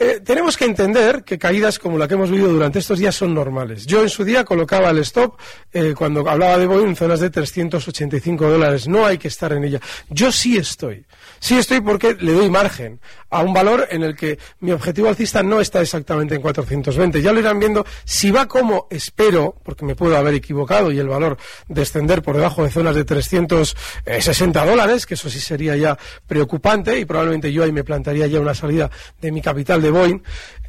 Eh, 0.03 0.21
tenemos 0.25 0.57
que 0.57 0.65
entender 0.65 1.25
que 1.25 1.39
caídas 1.39 1.79
como 1.79 1.99
la 1.99 2.09
que 2.09 2.15
hemos 2.15 2.31
vivido 2.31 2.49
durante 2.49 2.79
estos 2.79 2.99
días 2.99 3.15
son 3.15 3.35
normales. 3.35 3.85
Yo 3.85 4.01
en 4.01 4.09
su 4.09 4.25
día 4.25 4.45
colocaba 4.45 4.89
el 4.89 4.99
stop 5.01 5.39
eh, 5.75 5.93
cuando 5.95 6.27
hablaba 6.27 6.57
de 6.57 6.67
Boeing 6.67 6.89
en 6.89 6.97
zonas 6.97 7.21
de 7.21 7.29
385 7.29 8.49
dólares. 8.49 8.89
No 8.89 9.05
hay 9.05 9.19
que 9.19 9.29
estar 9.29 9.53
en 9.53 9.63
ella. 9.63 9.79
Yo 10.09 10.33
sí 10.33 10.57
estoy. 10.57 11.05
Sí 11.41 11.57
estoy 11.57 11.81
porque 11.81 12.17
le 12.21 12.33
doy 12.33 12.51
margen 12.51 13.01
a 13.31 13.41
un 13.43 13.55
valor 13.55 13.89
en 13.91 14.03
el 14.03 14.15
que 14.15 14.39
mi 14.61 14.73
objetivo 14.73 15.09
alcista 15.09 15.43
no 15.43 15.59
está 15.61 15.81
exactamente 15.81 16.35
en 16.35 16.43
420. 16.43 17.23
Ya 17.23 17.33
lo 17.33 17.41
irán 17.41 17.59
viendo. 17.59 17.87
Si 18.05 18.31
va 18.31 18.47
como 18.47 18.87
espero, 18.91 19.57
porque 19.65 19.87
me 19.87 19.97
puedo 19.97 20.17
haber 20.19 20.35
equivocado 20.35 20.93
y 20.93 20.99
el 20.99 21.09
valor 21.09 21.39
descender 21.67 22.21
por 22.21 22.37
debajo 22.37 22.63
de 22.63 22.71
zonas 22.71 22.95
de 22.95 23.05
360 23.05 24.67
dólares, 24.67 25.07
que 25.07 25.15
eso 25.15 25.31
sí 25.31 25.41
sería 25.41 25.77
ya 25.77 25.99
preocupante 26.27 26.99
y 26.99 27.07
probablemente 27.07 27.51
yo 27.51 27.65
ahí 27.65 27.73
me 27.73 27.85
plantaría 27.85 28.27
ya 28.27 28.39
una 28.39 28.55
salida 28.55 28.91
de 29.21 29.33
mi 29.33 29.41
capital 29.41 29.81
de 29.81 29.91
Boeing. 29.91 30.23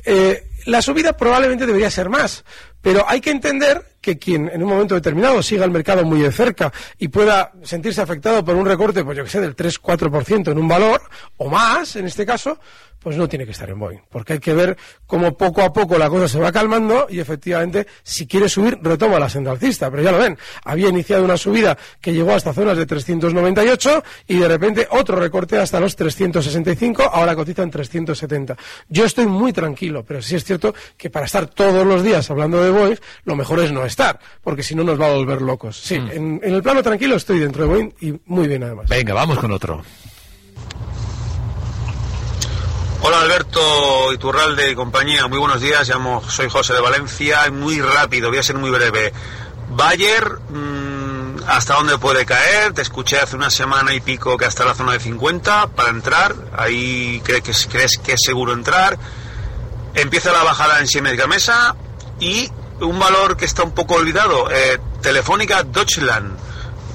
Eh, 0.06 0.51
la 0.66 0.82
subida 0.82 1.16
probablemente 1.16 1.66
debería 1.66 1.90
ser 1.90 2.10
más, 2.10 2.44
pero 2.82 3.06
hay 3.08 3.22
que 3.22 3.32
entender 3.32 3.96
que 4.02 4.18
quien 4.18 4.50
en 4.50 4.64
un 4.64 4.70
momento 4.70 4.96
determinado 4.96 5.44
siga 5.44 5.64
el 5.64 5.72
mercado 5.72 6.04
muy 6.04 6.20
de 6.20 6.32
cerca 6.32 6.74
y 6.98 7.08
pueda 7.08 7.52
sentirse 7.64 8.02
afectado 8.02 8.44
por 8.44 8.56
un 8.56 8.66
recorte, 8.66 9.04
pues 9.04 9.18
yo 9.18 9.24
que 9.24 9.30
sé, 9.30 9.40
del 9.40 9.56
3-4% 9.56 10.52
en 10.52 10.58
un 10.58 10.68
valor, 10.68 11.02
o 11.38 11.50
más 11.50 11.96
en 11.96 12.08
este 12.08 12.26
caso, 12.26 12.60
pues 13.02 13.18
no 13.18 13.28
tiene 13.28 13.46
que 13.46 13.52
estar 13.52 13.70
en 13.70 13.80
Boeing, 13.80 14.00
porque 14.10 14.34
hay 14.34 14.40
que 14.40 14.54
ver 14.54 14.78
cómo 15.08 15.36
poco 15.36 15.62
a 15.64 15.74
poco 15.74 15.98
la 15.98 16.08
cosa 16.10 16.28
se 16.28 16.40
va 16.40 16.52
calmando 16.52 17.08
y 17.10 17.20
efectivamente 17.20 17.88
si 18.04 18.28
quiere 18.28 18.48
subir 18.48 18.78
retoma 18.82 19.18
la 19.20 19.28
senda 19.28 19.52
alcista, 19.52 19.90
pero 19.90 20.04
ya 20.04 20.12
lo 20.12 20.20
ven, 20.20 20.38
había 20.64 20.90
iniciado 20.90 21.24
una 21.26 21.36
subida 21.38 21.78
que 22.00 22.14
llegó 22.14 22.34
hasta 22.34 22.54
zonas 22.54 22.78
de 22.78 22.86
398 22.86 24.04
y 24.28 24.38
de 24.38 24.48
repente 24.48 24.88
otro 24.92 25.16
recorte 25.20 25.58
hasta 25.58 25.80
los 25.80 25.96
365, 25.96 27.04
ahora 27.12 27.36
cotiza 27.36 27.64
en 27.64 27.72
370. 27.72 28.56
Yo 28.90 29.06
estoy 29.06 29.26
muy 29.26 29.52
tranquilo, 29.54 30.04
pero 30.06 30.22
sí 30.22 30.36
es 30.36 30.44
cierto 30.44 30.74
que 30.98 31.10
para 31.10 31.26
estar 31.26 31.48
todos 31.48 31.86
los 31.86 32.04
días 32.04 32.30
hablando 32.30 32.64
de 32.64 32.70
Boeing, 32.70 32.98
lo 33.26 33.36
mejor 33.36 33.60
es 33.62 33.72
no 33.72 33.86
estar, 33.86 34.20
porque 34.44 34.64
si 34.64 34.76
no 34.76 34.84
nos 34.84 35.00
va 35.02 35.08
a 35.08 35.14
volver 35.14 35.42
locos. 35.42 35.78
Sí, 35.82 36.00
Mm. 36.00 36.12
en, 36.12 36.40
en 36.44 36.54
el 36.54 36.62
plano 36.64 36.82
tranquilo 36.84 37.16
estoy 37.16 37.40
dentro 37.40 37.64
de 37.64 37.70
Boeing 37.70 37.90
y 38.02 38.14
muy 38.26 38.48
bien 38.48 38.64
además. 38.64 38.88
Venga, 38.90 39.14
vamos 39.14 39.40
con 39.40 39.52
otro. 39.52 39.84
Hola 43.04 43.22
Alberto 43.22 44.14
Iturralde 44.14 44.70
y 44.72 44.76
compañía, 44.76 45.28
muy 45.28 45.40
buenos 45.40 45.60
días, 45.60 45.88
llamo, 45.90 46.22
soy 46.30 46.50
José 46.50 46.74
de 46.74 46.82
Valencia, 46.82 47.50
muy 47.52 47.82
rápido, 47.82 48.30
voy 48.30 48.38
a 48.38 48.44
ser 48.44 48.58
muy 48.58 48.70
breve. 48.70 49.12
Bayer, 49.70 50.38
mm, 50.50 51.44
¿hasta 51.48 51.76
dónde 51.76 51.98
puede 51.98 52.26
caer? 52.26 52.74
Te 52.74 52.82
escuché 52.84 53.18
hace 53.20 53.36
una 53.36 53.50
semana 53.50 53.94
y 53.94 54.02
pico 54.02 54.38
que 54.38 54.46
hasta 54.46 54.66
la 54.66 54.76
zona 54.76 54.92
de 54.94 55.00
50 55.00 55.68
para 55.68 55.90
entrar, 55.90 56.36
ahí 56.56 57.22
crees 57.24 57.42
que, 57.44 57.52
es- 57.52 57.68
crees 57.72 57.98
que 57.98 58.14
es 58.14 58.20
seguro 58.24 58.54
entrar. 58.54 58.98
Empieza 59.96 60.32
la 60.32 60.44
bajada 60.44 60.80
en 60.80 60.88
Siemens 60.88 61.18
Gamesa 61.18 61.76
y 62.20 62.50
un 62.82 63.00
valor 63.00 63.36
que 63.36 63.46
está 63.46 63.64
un 63.64 63.72
poco 63.72 63.96
olvidado, 63.96 64.50
eh, 64.52 64.80
Telefónica 65.02 65.64
Deutschland, 65.64 66.38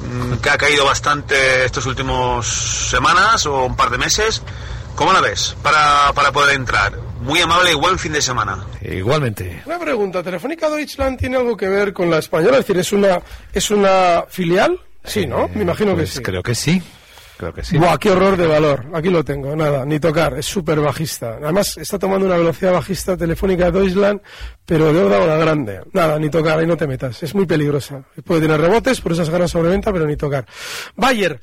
mm, 0.09 0.35
que 0.37 0.51
ha 0.51 0.57
caído 0.57 0.85
bastante 0.85 1.65
estos 1.65 1.85
últimos 1.87 2.47
semanas 2.91 3.45
o 3.47 3.65
un 3.65 3.75
par 3.77 3.91
de 3.91 3.99
meses. 3.99 4.43
¿Cómo 4.97 5.13
la 5.13 5.21
ves 5.21 5.55
para, 5.63 6.11
para 6.15 6.33
poder 6.33 6.57
entrar? 6.57 6.93
Muy 7.21 7.41
amable 7.41 7.73
y 7.73 7.75
buen 7.75 7.99
fin 7.99 8.13
de 8.13 8.23
semana. 8.23 8.65
Igualmente. 8.83 9.63
Una 9.67 9.79
pregunta, 9.79 10.23
¿Telefónica 10.23 10.71
Deutschland 10.71 11.19
tiene 11.19 11.37
algo 11.37 11.57
que 11.57 11.69
ver 11.69 11.93
con 11.93 12.11
la 12.11 12.19
española? 12.19 12.59
Es 12.59 12.67
decir, 12.67 12.79
¿es 12.79 12.93
una, 12.93 13.21
es 13.53 13.71
una 13.71 14.25
filial? 14.29 14.79
Sí, 15.05 15.27
¿no? 15.27 15.49
Me 15.55 15.63
imagino 15.63 15.91
que 15.93 15.99
Pues 16.03 16.11
sí. 16.15 16.23
Creo 16.23 16.43
que 16.43 16.55
sí. 16.55 16.83
Creo 17.37 17.53
que 17.53 17.63
sí. 17.63 17.77
Buah, 17.77 17.99
qué 17.99 18.11
horror 18.11 18.39
de 18.39 18.47
valor. 18.47 18.87
Aquí 18.95 19.11
lo 19.11 19.23
tengo, 19.23 19.55
nada, 19.55 19.85
ni 19.85 20.01
tocar, 20.01 20.39
es 20.39 20.47
súper 20.47 20.81
bajista. 20.81 21.37
Además, 21.43 21.77
está 21.77 21.99
tomando 21.99 22.25
una 22.25 22.37
velocidad 22.39 22.73
bajista 22.73 23.15
telefónica 23.15 23.71
Deutschland, 23.71 24.23
pero 24.65 24.91
de 24.93 25.01
órgano 25.03 25.39
grande. 25.39 25.81
Nada, 25.93 26.19
ni 26.19 26.31
tocar, 26.31 26.59
ahí 26.59 26.67
no 26.67 26.79
te 26.79 26.87
metas. 26.87 27.23
Es 27.23 27.35
muy 27.35 27.45
peligrosa. 27.45 28.03
Puede 28.25 28.41
tener 28.41 28.59
rebotes 28.59 29.03
por 29.03 29.13
esas 29.13 29.29
ganas 29.29 29.51
sobreventa, 29.51 29.93
pero 29.93 30.07
ni 30.07 30.17
tocar. 30.17 30.47
Bayer, 30.95 31.39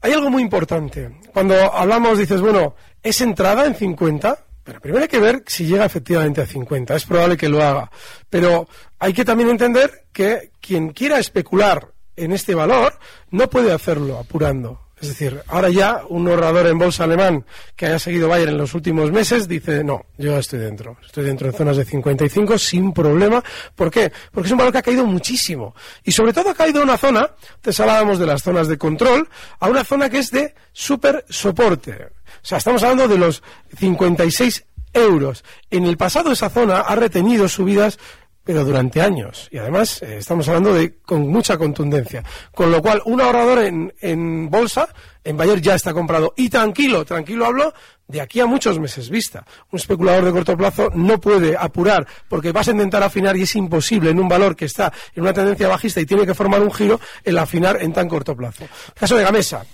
hay 0.00 0.12
algo 0.12 0.30
muy 0.30 0.42
importante. 0.42 1.10
Cuando 1.32 1.54
hablamos, 1.74 2.18
dices, 2.18 2.40
bueno, 2.40 2.74
¿es 3.02 3.20
entrada 3.20 3.66
en 3.66 3.74
50? 3.74 4.38
Pero 4.62 4.80
primero 4.80 5.02
hay 5.02 5.08
que 5.08 5.20
ver 5.20 5.42
si 5.46 5.66
llega 5.66 5.84
efectivamente 5.84 6.40
a 6.40 6.46
50. 6.46 6.94
Es 6.94 7.04
probable 7.04 7.36
que 7.36 7.48
lo 7.48 7.62
haga. 7.62 7.90
Pero 8.28 8.68
hay 8.98 9.12
que 9.12 9.24
también 9.24 9.48
entender 9.50 10.06
que 10.12 10.52
quien 10.60 10.90
quiera 10.90 11.18
especular 11.18 11.92
en 12.16 12.32
este 12.32 12.54
valor 12.54 12.98
no 13.30 13.48
puede 13.48 13.72
hacerlo 13.72 14.18
apurando. 14.18 14.80
Es 15.00 15.08
decir, 15.08 15.42
ahora 15.48 15.70
ya 15.70 16.02
un 16.08 16.28
ahorrador 16.28 16.66
en 16.66 16.78
bolsa 16.78 17.04
alemán 17.04 17.46
que 17.74 17.86
haya 17.86 17.98
seguido 17.98 18.28
Bayer 18.28 18.50
en 18.50 18.58
los 18.58 18.74
últimos 18.74 19.10
meses 19.10 19.48
dice, 19.48 19.82
no, 19.82 20.04
yo 20.18 20.36
estoy 20.36 20.58
dentro. 20.58 20.98
Estoy 21.04 21.24
dentro 21.24 21.48
en 21.48 21.54
zonas 21.54 21.78
de 21.78 21.86
55 21.86 22.58
sin 22.58 22.92
problema. 22.92 23.42
¿Por 23.74 23.90
qué? 23.90 24.12
Porque 24.30 24.48
es 24.48 24.52
un 24.52 24.58
valor 24.58 24.72
que 24.72 24.78
ha 24.78 24.82
caído 24.82 25.06
muchísimo. 25.06 25.74
Y 26.04 26.12
sobre 26.12 26.34
todo 26.34 26.50
ha 26.50 26.54
caído 26.54 26.80
a 26.80 26.84
una 26.84 26.98
zona, 26.98 27.30
antes 27.54 27.80
hablábamos 27.80 28.18
de 28.18 28.26
las 28.26 28.42
zonas 28.42 28.68
de 28.68 28.76
control, 28.76 29.26
a 29.58 29.68
una 29.68 29.84
zona 29.84 30.10
que 30.10 30.18
es 30.18 30.30
de 30.30 30.54
super 30.72 31.24
soporte. 31.30 31.92
O 31.92 32.46
sea, 32.46 32.58
estamos 32.58 32.82
hablando 32.82 33.08
de 33.08 33.16
los 33.16 33.42
56 33.78 34.66
euros. 34.92 35.44
En 35.70 35.84
el 35.86 35.96
pasado 35.96 36.32
esa 36.32 36.50
zona 36.50 36.80
ha 36.80 36.94
retenido 36.94 37.48
subidas 37.48 37.98
pero 38.44 38.64
durante 38.64 39.00
años. 39.00 39.48
Y 39.50 39.58
además 39.58 40.02
eh, 40.02 40.18
estamos 40.18 40.48
hablando 40.48 40.74
de 40.74 40.98
con 40.98 41.28
mucha 41.28 41.56
contundencia. 41.56 42.22
Con 42.54 42.70
lo 42.70 42.80
cual, 42.82 43.02
un 43.04 43.20
ahorrador 43.20 43.60
en, 43.60 43.92
en 44.00 44.50
bolsa, 44.50 44.88
en 45.22 45.36
Bayer 45.36 45.60
ya 45.60 45.74
está 45.74 45.92
comprado. 45.92 46.32
Y 46.36 46.48
tranquilo, 46.48 47.04
tranquilo 47.04 47.46
hablo, 47.46 47.72
de 48.10 48.20
aquí 48.20 48.40
a 48.40 48.46
muchos 48.46 48.78
meses 48.78 49.08
vista. 49.08 49.44
Un 49.70 49.78
especulador 49.78 50.24
de 50.24 50.32
corto 50.32 50.56
plazo 50.56 50.90
no 50.94 51.20
puede 51.20 51.56
apurar 51.56 52.06
porque 52.28 52.52
vas 52.52 52.68
a 52.68 52.72
intentar 52.72 53.02
afinar 53.02 53.36
y 53.36 53.42
es 53.42 53.54
imposible 53.54 54.10
en 54.10 54.18
un 54.18 54.28
valor 54.28 54.56
que 54.56 54.64
está 54.64 54.92
en 55.14 55.22
una 55.22 55.32
tendencia 55.32 55.68
bajista 55.68 56.00
y 56.00 56.06
tiene 56.06 56.26
que 56.26 56.34
formar 56.34 56.60
un 56.60 56.72
giro 56.72 57.00
el 57.24 57.38
afinar 57.38 57.80
en 57.80 57.92
tan 57.92 58.08
corto 58.08 58.36
plazo. 58.36 58.64
Caso 58.94 59.16
de 59.16 59.22
Gamesa. 59.22 59.64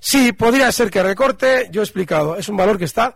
Sí, 0.00 0.32
podría 0.32 0.70
ser 0.70 0.90
que 0.90 1.02
recorte, 1.02 1.68
yo 1.70 1.80
he 1.80 1.84
explicado, 1.84 2.36
es 2.36 2.50
un 2.50 2.58
valor 2.58 2.76
que 2.76 2.84
está 2.84 3.14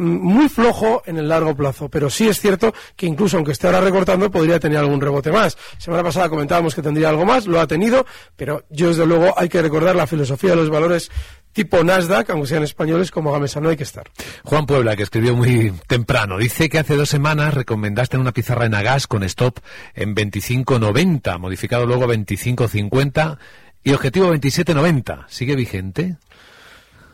muy 0.00 0.48
flojo 0.48 1.02
en 1.06 1.18
el 1.18 1.28
largo 1.28 1.54
plazo, 1.54 1.88
pero 1.88 2.10
sí 2.10 2.28
es 2.28 2.40
cierto 2.40 2.74
que 2.96 3.06
incluso 3.06 3.36
aunque 3.36 3.52
esté 3.52 3.66
ahora 3.66 3.80
recortando 3.80 4.30
podría 4.30 4.58
tener 4.58 4.78
algún 4.78 5.00
rebote 5.00 5.30
más. 5.30 5.56
Semana 5.78 6.02
pasada 6.02 6.28
comentábamos 6.28 6.74
que 6.74 6.82
tendría 6.82 7.10
algo 7.10 7.24
más, 7.24 7.46
lo 7.46 7.60
ha 7.60 7.66
tenido, 7.66 8.06
pero 8.36 8.64
yo 8.70 8.88
desde 8.88 9.06
luego 9.06 9.34
hay 9.36 9.48
que 9.48 9.62
recordar 9.62 9.94
la 9.94 10.06
filosofía 10.06 10.50
de 10.50 10.56
los 10.56 10.70
valores 10.70 11.10
tipo 11.52 11.82
Nasdaq, 11.82 12.30
aunque 12.30 12.48
sean 12.48 12.62
españoles 12.62 13.10
como 13.10 13.32
Gamesa, 13.32 13.60
no 13.60 13.68
hay 13.68 13.76
que 13.76 13.82
estar. 13.82 14.10
Juan 14.44 14.66
Puebla, 14.66 14.96
que 14.96 15.02
escribió 15.02 15.34
muy 15.34 15.72
temprano, 15.86 16.38
dice 16.38 16.68
que 16.68 16.78
hace 16.78 16.96
dos 16.96 17.08
semanas 17.08 17.54
recomendaste 17.54 18.18
una 18.18 18.32
pizarra 18.32 18.66
en 18.66 18.74
Agas 18.74 19.06
con 19.06 19.22
stop 19.24 19.58
en 19.94 20.14
25.90, 20.14 21.38
modificado 21.38 21.86
luego 21.86 22.04
a 22.04 22.08
25.50 22.08 23.38
y 23.82 23.92
objetivo 23.92 24.32
27.90. 24.32 25.24
¿Sigue 25.28 25.56
vigente? 25.56 26.16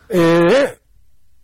Eh, 0.08 0.78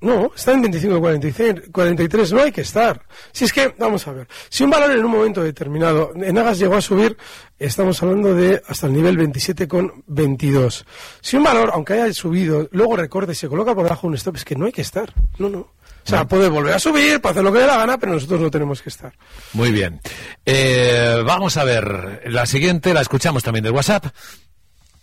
no, 0.02 0.32
está 0.34 0.52
en 0.52 0.64
25,43, 0.64 2.32
no 2.32 2.42
hay 2.42 2.50
que 2.52 2.62
estar. 2.62 3.00
Si 3.30 3.44
es 3.44 3.52
que, 3.52 3.72
vamos 3.78 4.06
a 4.08 4.12
ver, 4.12 4.28
si 4.48 4.64
un 4.64 4.70
valor 4.70 4.90
en 4.90 5.04
un 5.04 5.10
momento 5.10 5.42
determinado, 5.42 6.12
en 6.16 6.36
Agas 6.36 6.58
llegó 6.58 6.74
a 6.74 6.80
subir, 6.80 7.16
estamos 7.58 8.02
hablando 8.02 8.34
de 8.34 8.60
hasta 8.66 8.88
el 8.88 8.94
nivel 8.94 9.16
27,22. 9.18 10.84
Si 11.20 11.36
un 11.36 11.44
valor, 11.44 11.70
aunque 11.72 11.94
haya 11.94 12.12
subido, 12.12 12.68
luego 12.72 12.96
recorta 12.96 13.30
y 13.30 13.36
se 13.36 13.48
coloca 13.48 13.74
por 13.74 13.84
debajo 13.84 14.08
un 14.08 14.14
stop, 14.14 14.36
es 14.36 14.44
que 14.44 14.56
no 14.56 14.66
hay 14.66 14.72
que 14.72 14.82
estar. 14.82 15.12
No, 15.38 15.48
no. 15.48 15.58
O 15.58 16.08
sea, 16.08 16.26
puede 16.26 16.48
volver 16.48 16.74
a 16.74 16.80
subir, 16.80 17.20
puede 17.20 17.34
hacer 17.34 17.44
lo 17.44 17.52
que 17.52 17.60
dé 17.60 17.66
la 17.68 17.76
gana, 17.76 17.96
pero 17.96 18.12
nosotros 18.12 18.40
no 18.40 18.50
tenemos 18.50 18.82
que 18.82 18.88
estar. 18.88 19.12
Muy 19.52 19.70
bien. 19.70 20.00
Eh, 20.44 21.22
vamos 21.24 21.56
a 21.56 21.62
ver, 21.62 22.22
la 22.26 22.44
siguiente 22.44 22.92
la 22.92 23.02
escuchamos 23.02 23.44
también 23.44 23.62
del 23.62 23.72
WhatsApp. 23.72 24.06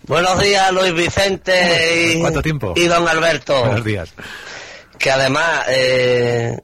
Buenos 0.04 0.42
días, 0.42 0.74
Luis 0.74 0.94
Vicente 0.94 2.16
y, 2.16 2.20
¿Cuánto 2.20 2.42
tiempo? 2.42 2.74
y 2.76 2.86
don 2.88 3.08
Alberto. 3.08 3.62
Buenos 3.62 3.86
días. 3.86 4.14
Que 5.00 5.12
además, 5.12 5.66
eh, 5.70 6.60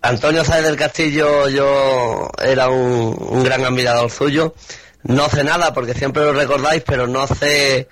Antonio 0.00 0.44
Sáez 0.44 0.64
del 0.64 0.76
Castillo, 0.76 1.48
yo 1.48 2.30
era 2.42 2.68
un, 2.68 3.16
un 3.18 3.44
gran 3.44 3.64
admirador 3.64 4.10
suyo. 4.10 4.54
No 5.02 5.28
sé 5.28 5.44
nada 5.44 5.74
porque 5.74 5.92
siempre 5.92 6.22
lo 6.22 6.32
recordáis, 6.32 6.82
pero 6.86 7.06
no 7.06 7.26
sé 7.26 7.88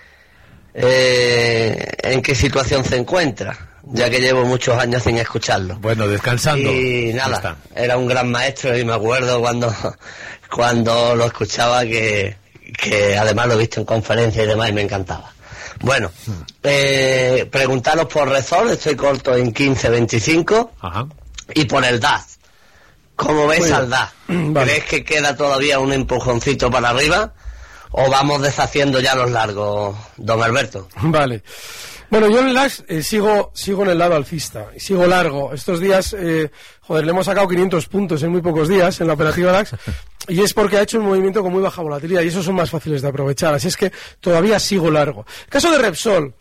eh, 0.79 1.89
en 2.03 2.21
qué 2.21 2.35
situación 2.35 2.85
se 2.85 2.97
encuentra, 2.97 3.57
ya 3.85 4.11
que 4.11 4.21
llevo 4.21 4.45
muchos 4.45 4.79
años 4.79 5.03
sin 5.03 5.17
escucharlo. 5.17 5.77
Bueno, 5.77 6.07
descansando. 6.07 6.71
Y 6.71 7.15
nada, 7.15 7.37
está. 7.37 7.57
era 7.75 7.97
un 7.97 8.07
gran 8.07 8.31
maestro 8.31 8.77
y 8.77 8.85
me 8.85 8.93
acuerdo 8.93 9.41
cuando, 9.41 9.75
cuando 10.55 11.17
lo 11.17 11.25
escuchaba 11.25 11.83
que, 11.85 12.37
que 12.79 13.17
además 13.17 13.47
lo 13.47 13.55
he 13.55 13.59
visto 13.59 13.81
en 13.81 13.87
conferencias 13.87 14.45
y 14.45 14.49
demás 14.49 14.69
y 14.69 14.73
me 14.75 14.83
encantaba. 14.83 15.33
Bueno, 15.81 16.11
eh, 16.63 17.49
preguntaros 17.51 18.07
por 18.07 18.29
Resol, 18.29 18.71
estoy 18.71 18.97
corto 18.97 19.35
en 19.35 19.53
15-25 19.53 20.71
Ajá. 20.81 21.07
y 21.55 21.65
por 21.65 21.85
el 21.85 22.01
DAS. 22.01 22.39
¿Cómo 23.15 23.47
ves 23.47 23.61
bien. 23.65 23.73
al 23.75 23.91
DAS? 23.91 24.13
Vale. 24.29 24.71
¿Crees 24.73 24.85
que 24.85 25.05
queda 25.05 25.37
todavía 25.37 25.79
un 25.79 25.93
empujoncito 25.93 26.71
para 26.71 26.91
arriba 26.91 27.33
o 27.93 28.11
vamos 28.11 28.43
deshaciendo 28.43 29.01
ya 29.01 29.15
los 29.15 29.31
largos, 29.31 29.97
don 30.17 30.43
Alberto? 30.43 30.89
Vale. 31.03 31.43
Bueno, 32.09 32.29
yo 32.31 32.41
en 32.41 32.49
el 32.49 32.55
DAX 32.55 32.85
eh, 32.87 33.03
sigo, 33.03 33.51
sigo 33.55 33.83
en 33.83 33.91
el 33.91 33.99
lado 33.99 34.15
alcista 34.15 34.69
y 34.77 34.81
sigo 34.81 35.07
largo. 35.07 35.53
Estos 35.53 35.81
días, 35.81 36.15
eh, 36.19 36.51
joder, 36.81 37.05
le 37.05 37.11
hemos 37.11 37.27
sacado 37.27 37.49
500 37.49 37.87
puntos 37.87 38.23
en 38.23 38.31
muy 38.31 38.41
pocos 38.41 38.69
días 38.69 39.01
en 39.01 39.09
la 39.09 39.15
operativa 39.15 39.51
DAX 39.51 39.73
y 40.29 40.41
es 40.41 40.55
porque 40.55 40.77
ha 40.77 40.83
hecho 40.83 40.99
un 40.99 41.07
movimiento 41.07 41.43
con 41.43 41.53
muy 41.53 41.63
baja 41.63 41.83
volatilidad 41.83 42.23
y 42.23 42.29
esos 42.29 42.45
son 42.45 42.55
más 42.55 42.71
fáciles 42.71 43.03
de 43.03 43.09
aprovechar. 43.09 43.55
Así 43.55 43.69
es 43.69 43.77
que 43.77 43.93
todavía 44.21 44.61
sigo 44.61 44.91
largo. 44.91 45.27
Caso 45.49 45.71
de 45.71 45.79
Repsol. 45.79 46.35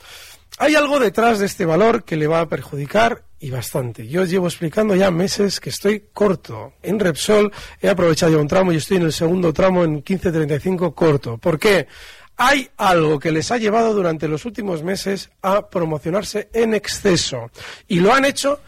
Hay 0.57 0.75
algo 0.75 0.99
detrás 0.99 1.39
de 1.39 1.47
este 1.47 1.65
valor 1.65 2.05
que 2.05 2.15
le 2.15 2.27
va 2.27 2.41
a 2.41 2.47
perjudicar 2.47 3.23
y 3.39 3.49
bastante. 3.49 4.07
Yo 4.07 4.23
llevo 4.23 4.47
explicando 4.47 4.95
ya 4.95 5.11
meses 5.11 5.59
que 5.59 5.69
estoy 5.69 6.05
corto. 6.13 6.73
En 6.81 6.99
Repsol 6.99 7.51
he 7.81 7.89
aprovechado 7.89 8.31
ya 8.31 8.37
un 8.37 8.47
tramo 8.47 8.71
y 8.71 8.77
estoy 8.77 8.97
en 8.97 9.03
el 9.03 9.13
segundo 9.13 9.51
tramo 9.51 9.83
en 9.83 10.03
15.35 10.03 10.93
corto. 10.93 11.37
¿Por 11.37 11.59
qué? 11.59 11.87
Hay 12.37 12.69
algo 12.77 13.19
que 13.19 13.31
les 13.31 13.51
ha 13.51 13.57
llevado 13.57 13.93
durante 13.93 14.27
los 14.27 14.45
últimos 14.45 14.83
meses 14.83 15.29
a 15.41 15.69
promocionarse 15.69 16.49
en 16.53 16.73
exceso. 16.73 17.49
Y 17.87 17.99
lo 17.99 18.13
han 18.13 18.25
hecho 18.25 18.59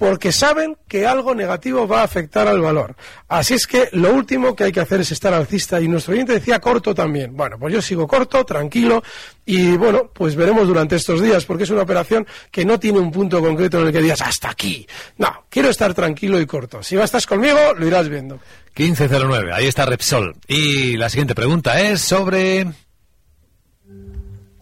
porque 0.00 0.32
saben 0.32 0.78
que 0.88 1.06
algo 1.06 1.34
negativo 1.34 1.86
va 1.86 2.00
a 2.00 2.04
afectar 2.04 2.48
al 2.48 2.62
valor. 2.62 2.96
Así 3.28 3.52
es 3.52 3.66
que 3.66 3.90
lo 3.92 4.14
último 4.14 4.56
que 4.56 4.64
hay 4.64 4.72
que 4.72 4.80
hacer 4.80 5.02
es 5.02 5.12
estar 5.12 5.34
alcista. 5.34 5.78
Y 5.78 5.88
nuestro 5.88 6.14
oyente 6.14 6.32
decía 6.32 6.58
corto 6.58 6.94
también. 6.94 7.36
Bueno, 7.36 7.58
pues 7.58 7.74
yo 7.74 7.82
sigo 7.82 8.08
corto, 8.08 8.42
tranquilo. 8.46 9.02
Y 9.44 9.72
bueno, 9.76 10.10
pues 10.10 10.36
veremos 10.36 10.66
durante 10.66 10.96
estos 10.96 11.20
días, 11.20 11.44
porque 11.44 11.64
es 11.64 11.70
una 11.70 11.82
operación 11.82 12.26
que 12.50 12.64
no 12.64 12.80
tiene 12.80 12.98
un 12.98 13.10
punto 13.10 13.42
concreto 13.42 13.78
en 13.78 13.88
el 13.88 13.92
que 13.92 14.00
digas 14.00 14.22
hasta 14.22 14.48
aquí. 14.48 14.86
No, 15.18 15.44
quiero 15.50 15.68
estar 15.68 15.92
tranquilo 15.92 16.40
y 16.40 16.46
corto. 16.46 16.82
Si 16.82 16.96
estás 16.96 17.26
conmigo, 17.26 17.58
lo 17.76 17.86
irás 17.86 18.08
viendo. 18.08 18.40
1509, 18.74 19.52
ahí 19.52 19.66
está 19.66 19.84
Repsol. 19.84 20.34
Y 20.48 20.96
la 20.96 21.10
siguiente 21.10 21.34
pregunta 21.34 21.78
es 21.78 22.00
sobre... 22.00 22.68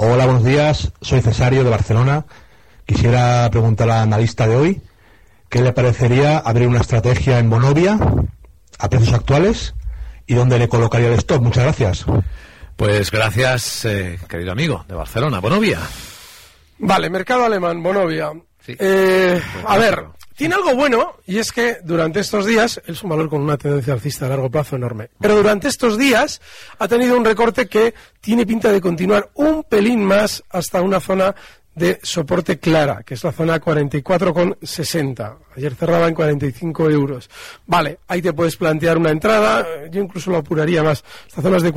Hola, 0.00 0.26
buenos 0.26 0.44
días. 0.44 0.92
Soy 1.00 1.20
Cesario 1.20 1.64
de 1.64 1.70
Barcelona. 1.70 2.24
Quisiera 2.86 3.48
preguntar 3.50 3.90
al 3.90 4.02
analista 4.02 4.46
de 4.46 4.54
hoy 4.54 4.82
qué 5.48 5.60
le 5.60 5.72
parecería 5.72 6.38
abrir 6.38 6.68
una 6.68 6.78
estrategia 6.78 7.40
en 7.40 7.50
Bonovia 7.50 7.98
a 8.78 8.88
precios 8.88 9.12
actuales 9.12 9.74
y 10.24 10.34
dónde 10.34 10.60
le 10.60 10.68
colocaría 10.68 11.08
el 11.08 11.14
stop. 11.14 11.42
Muchas 11.42 11.64
gracias. 11.64 12.06
Pues 12.76 13.10
gracias, 13.10 13.84
eh, 13.86 14.20
querido 14.28 14.52
amigo 14.52 14.84
de 14.86 14.94
Barcelona, 14.94 15.40
Bonovia. 15.40 15.80
Vale, 16.78 17.10
mercado 17.10 17.44
alemán, 17.46 17.82
Bonovia. 17.82 18.30
Eh, 18.68 19.42
a 19.66 19.78
ver, 19.78 20.04
tiene 20.38 20.54
algo 20.54 20.72
bueno 20.76 21.16
y 21.26 21.38
es 21.38 21.50
que 21.50 21.78
durante 21.82 22.20
estos 22.20 22.46
días 22.46 22.80
es 22.86 23.02
un 23.02 23.10
valor 23.10 23.28
con 23.28 23.42
una 23.42 23.58
tendencia 23.58 23.92
alcista 23.92 24.26
a 24.26 24.28
largo 24.28 24.48
plazo 24.48 24.76
enorme. 24.76 25.10
Pero 25.20 25.34
durante 25.34 25.66
estos 25.66 25.98
días 25.98 26.40
ha 26.78 26.86
tenido 26.86 27.16
un 27.16 27.24
recorte 27.24 27.66
que 27.66 27.92
tiene 28.20 28.46
pinta 28.46 28.70
de 28.70 28.80
continuar 28.80 29.30
un 29.34 29.64
pelín 29.64 30.04
más 30.04 30.44
hasta 30.50 30.80
una 30.80 31.00
zona 31.00 31.34
de 31.74 31.98
soporte 32.04 32.60
clara, 32.60 33.02
que 33.02 33.14
es 33.14 33.24
la 33.24 33.32
zona 33.32 33.60
44,60. 33.60 35.38
Ayer 35.56 35.74
cerraba 35.74 36.06
en 36.06 36.14
45 36.14 36.88
euros. 36.88 37.28
Vale, 37.66 37.98
ahí 38.06 38.22
te 38.22 38.32
puedes 38.32 38.54
plantear 38.54 38.96
una 38.96 39.10
entrada, 39.10 39.66
yo 39.90 40.00
incluso 40.00 40.30
lo 40.30 40.36
apuraría 40.36 40.84
más. 40.84 41.02
Estas 41.26 41.42
zonas 41.42 41.62
de 41.62 41.72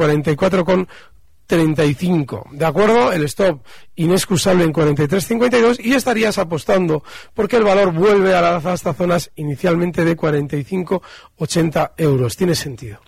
44,35. 1.51 2.51
¿De 2.51 2.65
acuerdo? 2.65 3.11
El 3.11 3.23
stop 3.25 3.63
inexcusable 3.95 4.63
en 4.63 4.73
43,52 4.73 5.79
y 5.83 5.93
estarías 5.93 6.37
apostando 6.37 7.03
porque 7.33 7.57
el 7.57 7.63
valor 7.63 7.91
vuelve 7.91 8.33
a 8.33 8.41
la 8.41 8.55
alza 8.55 8.73
hasta 8.73 8.93
zonas 8.93 9.31
inicialmente 9.35 10.05
de 10.05 10.17
45,80 10.17 11.91
euros. 11.97 12.35
Tiene 12.35 12.55
sentido. 12.55 12.99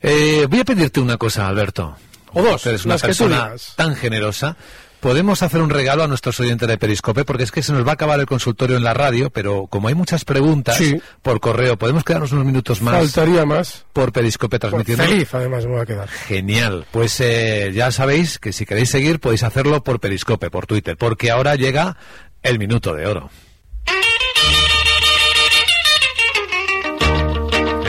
Eh, 0.00 0.46
voy 0.48 0.60
a 0.60 0.64
pedirte 0.64 1.00
una 1.00 1.16
cosa, 1.16 1.46
Alberto. 1.46 1.96
O 2.34 2.42
dos, 2.42 2.66
Eres 2.66 2.84
una 2.84 2.94
las 2.94 3.02
que 3.02 3.12
tú 3.12 3.28
persona 3.28 3.52
tan 3.76 3.94
generosa. 3.94 4.56
Podemos 5.02 5.42
hacer 5.42 5.60
un 5.60 5.68
regalo 5.68 6.04
a 6.04 6.06
nuestros 6.06 6.38
oyentes 6.38 6.68
de 6.68 6.78
Periscope 6.78 7.24
porque 7.24 7.42
es 7.42 7.50
que 7.50 7.60
se 7.64 7.72
nos 7.72 7.84
va 7.84 7.90
a 7.90 7.94
acabar 7.94 8.20
el 8.20 8.26
consultorio 8.26 8.76
en 8.76 8.84
la 8.84 8.94
radio, 8.94 9.30
pero 9.30 9.66
como 9.66 9.88
hay 9.88 9.96
muchas 9.96 10.24
preguntas 10.24 10.76
Sí. 10.76 10.96
por 11.22 11.40
correo, 11.40 11.76
podemos 11.76 12.04
quedarnos 12.04 12.30
unos 12.30 12.44
minutos 12.44 12.80
más 12.80 12.94
Faltaría 12.94 13.44
más. 13.44 13.84
por 13.92 14.12
Periscope 14.12 14.60
transmitiendo. 14.60 15.02
Feliz, 15.02 15.34
además, 15.34 15.64
me 15.66 15.72
voy 15.72 15.80
a 15.80 15.86
quedar. 15.86 16.08
Genial. 16.08 16.86
Pues 16.92 17.18
eh, 17.20 17.72
ya 17.74 17.90
sabéis 17.90 18.38
que 18.38 18.52
si 18.52 18.64
queréis 18.64 18.90
seguir 18.90 19.18
podéis 19.18 19.42
hacerlo 19.42 19.82
por 19.82 19.98
Periscope, 19.98 20.50
por 20.50 20.66
Twitter, 20.68 20.96
porque 20.96 21.32
ahora 21.32 21.56
llega 21.56 21.96
el 22.44 22.60
minuto 22.60 22.94
de 22.94 23.04
oro. 23.08 23.28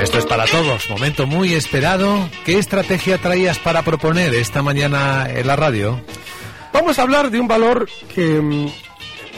Esto 0.01 0.17
es 0.17 0.25
para 0.25 0.45
todos, 0.45 0.89
momento 0.89 1.27
muy 1.27 1.53
esperado. 1.53 2.27
¿Qué 2.43 2.57
estrategia 2.57 3.19
traías 3.19 3.59
para 3.59 3.83
proponer 3.83 4.33
esta 4.33 4.63
mañana 4.63 5.27
en 5.29 5.45
la 5.45 5.55
radio? 5.55 6.01
Vamos 6.73 6.97
a 6.97 7.03
hablar 7.03 7.29
de 7.29 7.39
un 7.39 7.47
valor 7.47 7.87
que 8.13 8.41
mm, 8.41 8.67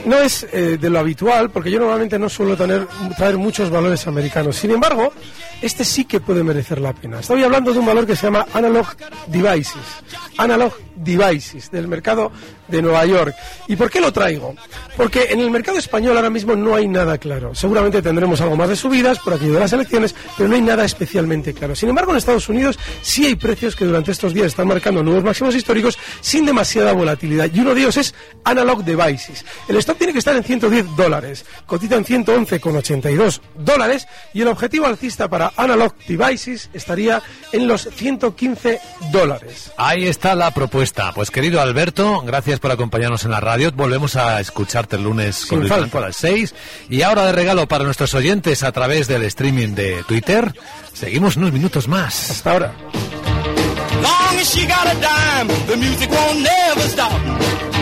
no 0.04 0.18
es 0.18 0.46
eh, 0.52 0.78
de 0.80 0.90
lo 0.90 0.98
habitual, 0.98 1.50
porque 1.50 1.70
yo 1.70 1.78
normalmente 1.78 2.18
no 2.18 2.28
suelo 2.28 2.56
traer 2.56 3.36
muchos 3.36 3.70
valores 3.70 4.06
americanos. 4.06 4.56
Sin 4.56 4.70
embargo, 4.70 5.12
este 5.62 5.84
sí 5.84 6.04
que 6.04 6.20
puede 6.20 6.44
merecer 6.44 6.80
la 6.80 6.92
pena. 6.92 7.20
Estoy 7.20 7.42
hablando 7.42 7.72
de 7.72 7.78
un 7.78 7.86
valor 7.86 8.06
que 8.06 8.14
se 8.14 8.26
llama 8.26 8.46
Analog 8.52 8.86
Devices. 9.26 9.82
Analog 10.36 10.74
Devices, 10.96 11.70
del 11.70 11.88
mercado 11.88 12.30
de 12.68 12.82
Nueva 12.82 13.04
York. 13.06 13.34
¿Y 13.68 13.76
por 13.76 13.90
qué 13.90 14.00
lo 14.00 14.12
traigo? 14.12 14.54
Porque 14.96 15.28
en 15.30 15.40
el 15.40 15.50
mercado 15.50 15.78
español 15.78 16.16
ahora 16.16 16.30
mismo 16.30 16.56
no 16.56 16.74
hay 16.74 16.88
nada 16.88 17.16
claro. 17.18 17.54
Seguramente 17.54 18.02
tendremos 18.02 18.40
algo 18.40 18.56
más 18.56 18.68
de 18.68 18.76
subidas 18.76 19.18
por 19.18 19.34
aquello 19.34 19.54
de 19.54 19.60
las 19.60 19.72
elecciones, 19.72 20.14
pero 20.36 20.48
no 20.48 20.56
hay 20.56 20.62
nada 20.62 20.84
especialmente 20.84 21.54
claro. 21.54 21.74
Sin 21.74 21.88
embargo, 21.88 22.12
en 22.12 22.18
Estados 22.18 22.48
Unidos 22.48 22.78
sí 23.02 23.26
hay 23.26 23.36
precios 23.36 23.76
que 23.76 23.84
durante 23.84 24.12
estos 24.12 24.34
días 24.34 24.48
están 24.48 24.68
marcando 24.68 25.02
nuevos 25.02 25.24
máximos 25.24 25.54
históricos 25.54 25.98
sin 26.20 26.44
demasiada 26.44 26.92
volatilidad. 26.92 27.50
Y 27.52 27.60
uno 27.60 27.74
de 27.74 27.80
ellos 27.80 27.96
es 27.96 28.14
Analog 28.44 28.84
Devices. 28.84 29.44
Stop 29.86 29.98
tiene 29.98 30.12
que 30.12 30.18
estar 30.18 30.34
en 30.34 30.42
110 30.42 30.96
dólares, 30.96 31.44
cotiza 31.64 31.94
en 31.94 32.04
111,82 32.04 33.40
dólares 33.54 34.08
y 34.34 34.42
el 34.42 34.48
objetivo 34.48 34.86
alcista 34.86 35.28
para 35.28 35.52
Analog 35.56 35.94
Devices 36.08 36.70
estaría 36.74 37.22
en 37.52 37.68
los 37.68 37.88
115 37.94 38.80
dólares. 39.12 39.70
Ahí 39.76 40.08
está 40.08 40.34
la 40.34 40.50
propuesta. 40.50 41.12
Pues 41.12 41.30
querido 41.30 41.60
Alberto, 41.60 42.22
gracias 42.22 42.58
por 42.58 42.72
acompañarnos 42.72 43.24
en 43.24 43.30
la 43.30 43.38
radio. 43.38 43.70
Volvemos 43.70 44.16
a 44.16 44.40
escucharte 44.40 44.96
el 44.96 45.04
lunes 45.04 45.36
Sin 45.36 45.60
con 45.60 45.68
falta. 45.68 45.76
Blanco 45.76 45.98
a 45.98 46.00
las 46.08 46.16
6. 46.16 46.54
Y 46.90 47.02
ahora 47.02 47.24
de 47.26 47.32
regalo 47.32 47.68
para 47.68 47.84
nuestros 47.84 48.12
oyentes 48.14 48.64
a 48.64 48.72
través 48.72 49.06
del 49.06 49.22
streaming 49.22 49.74
de 49.74 50.02
Twitter, 50.08 50.52
seguimos 50.94 51.36
unos 51.36 51.52
minutos 51.52 51.86
más. 51.86 52.30
Hasta 52.30 52.50
ahora. 52.50 52.74
Long 54.02 54.40
as 54.40 54.52
she 54.52 54.66
got 54.66 54.86
a 54.86 54.94
dime, 54.94 55.66
the 55.68 55.76
music 55.76 56.10
won't 56.10 56.40
never 56.40 56.88
stop. 56.88 57.75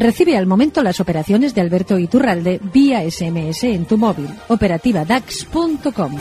Recibe 0.00 0.36
al 0.36 0.46
momento 0.46 0.82
las 0.82 0.98
operaciones 0.98 1.54
de 1.54 1.60
Alberto 1.60 1.98
Iturralde 1.98 2.58
vía 2.72 3.08
SMS 3.08 3.64
en 3.64 3.84
tu 3.84 3.96
móvil. 3.96 4.28
Operativa 4.48 5.04
DAX.com. 5.04 6.16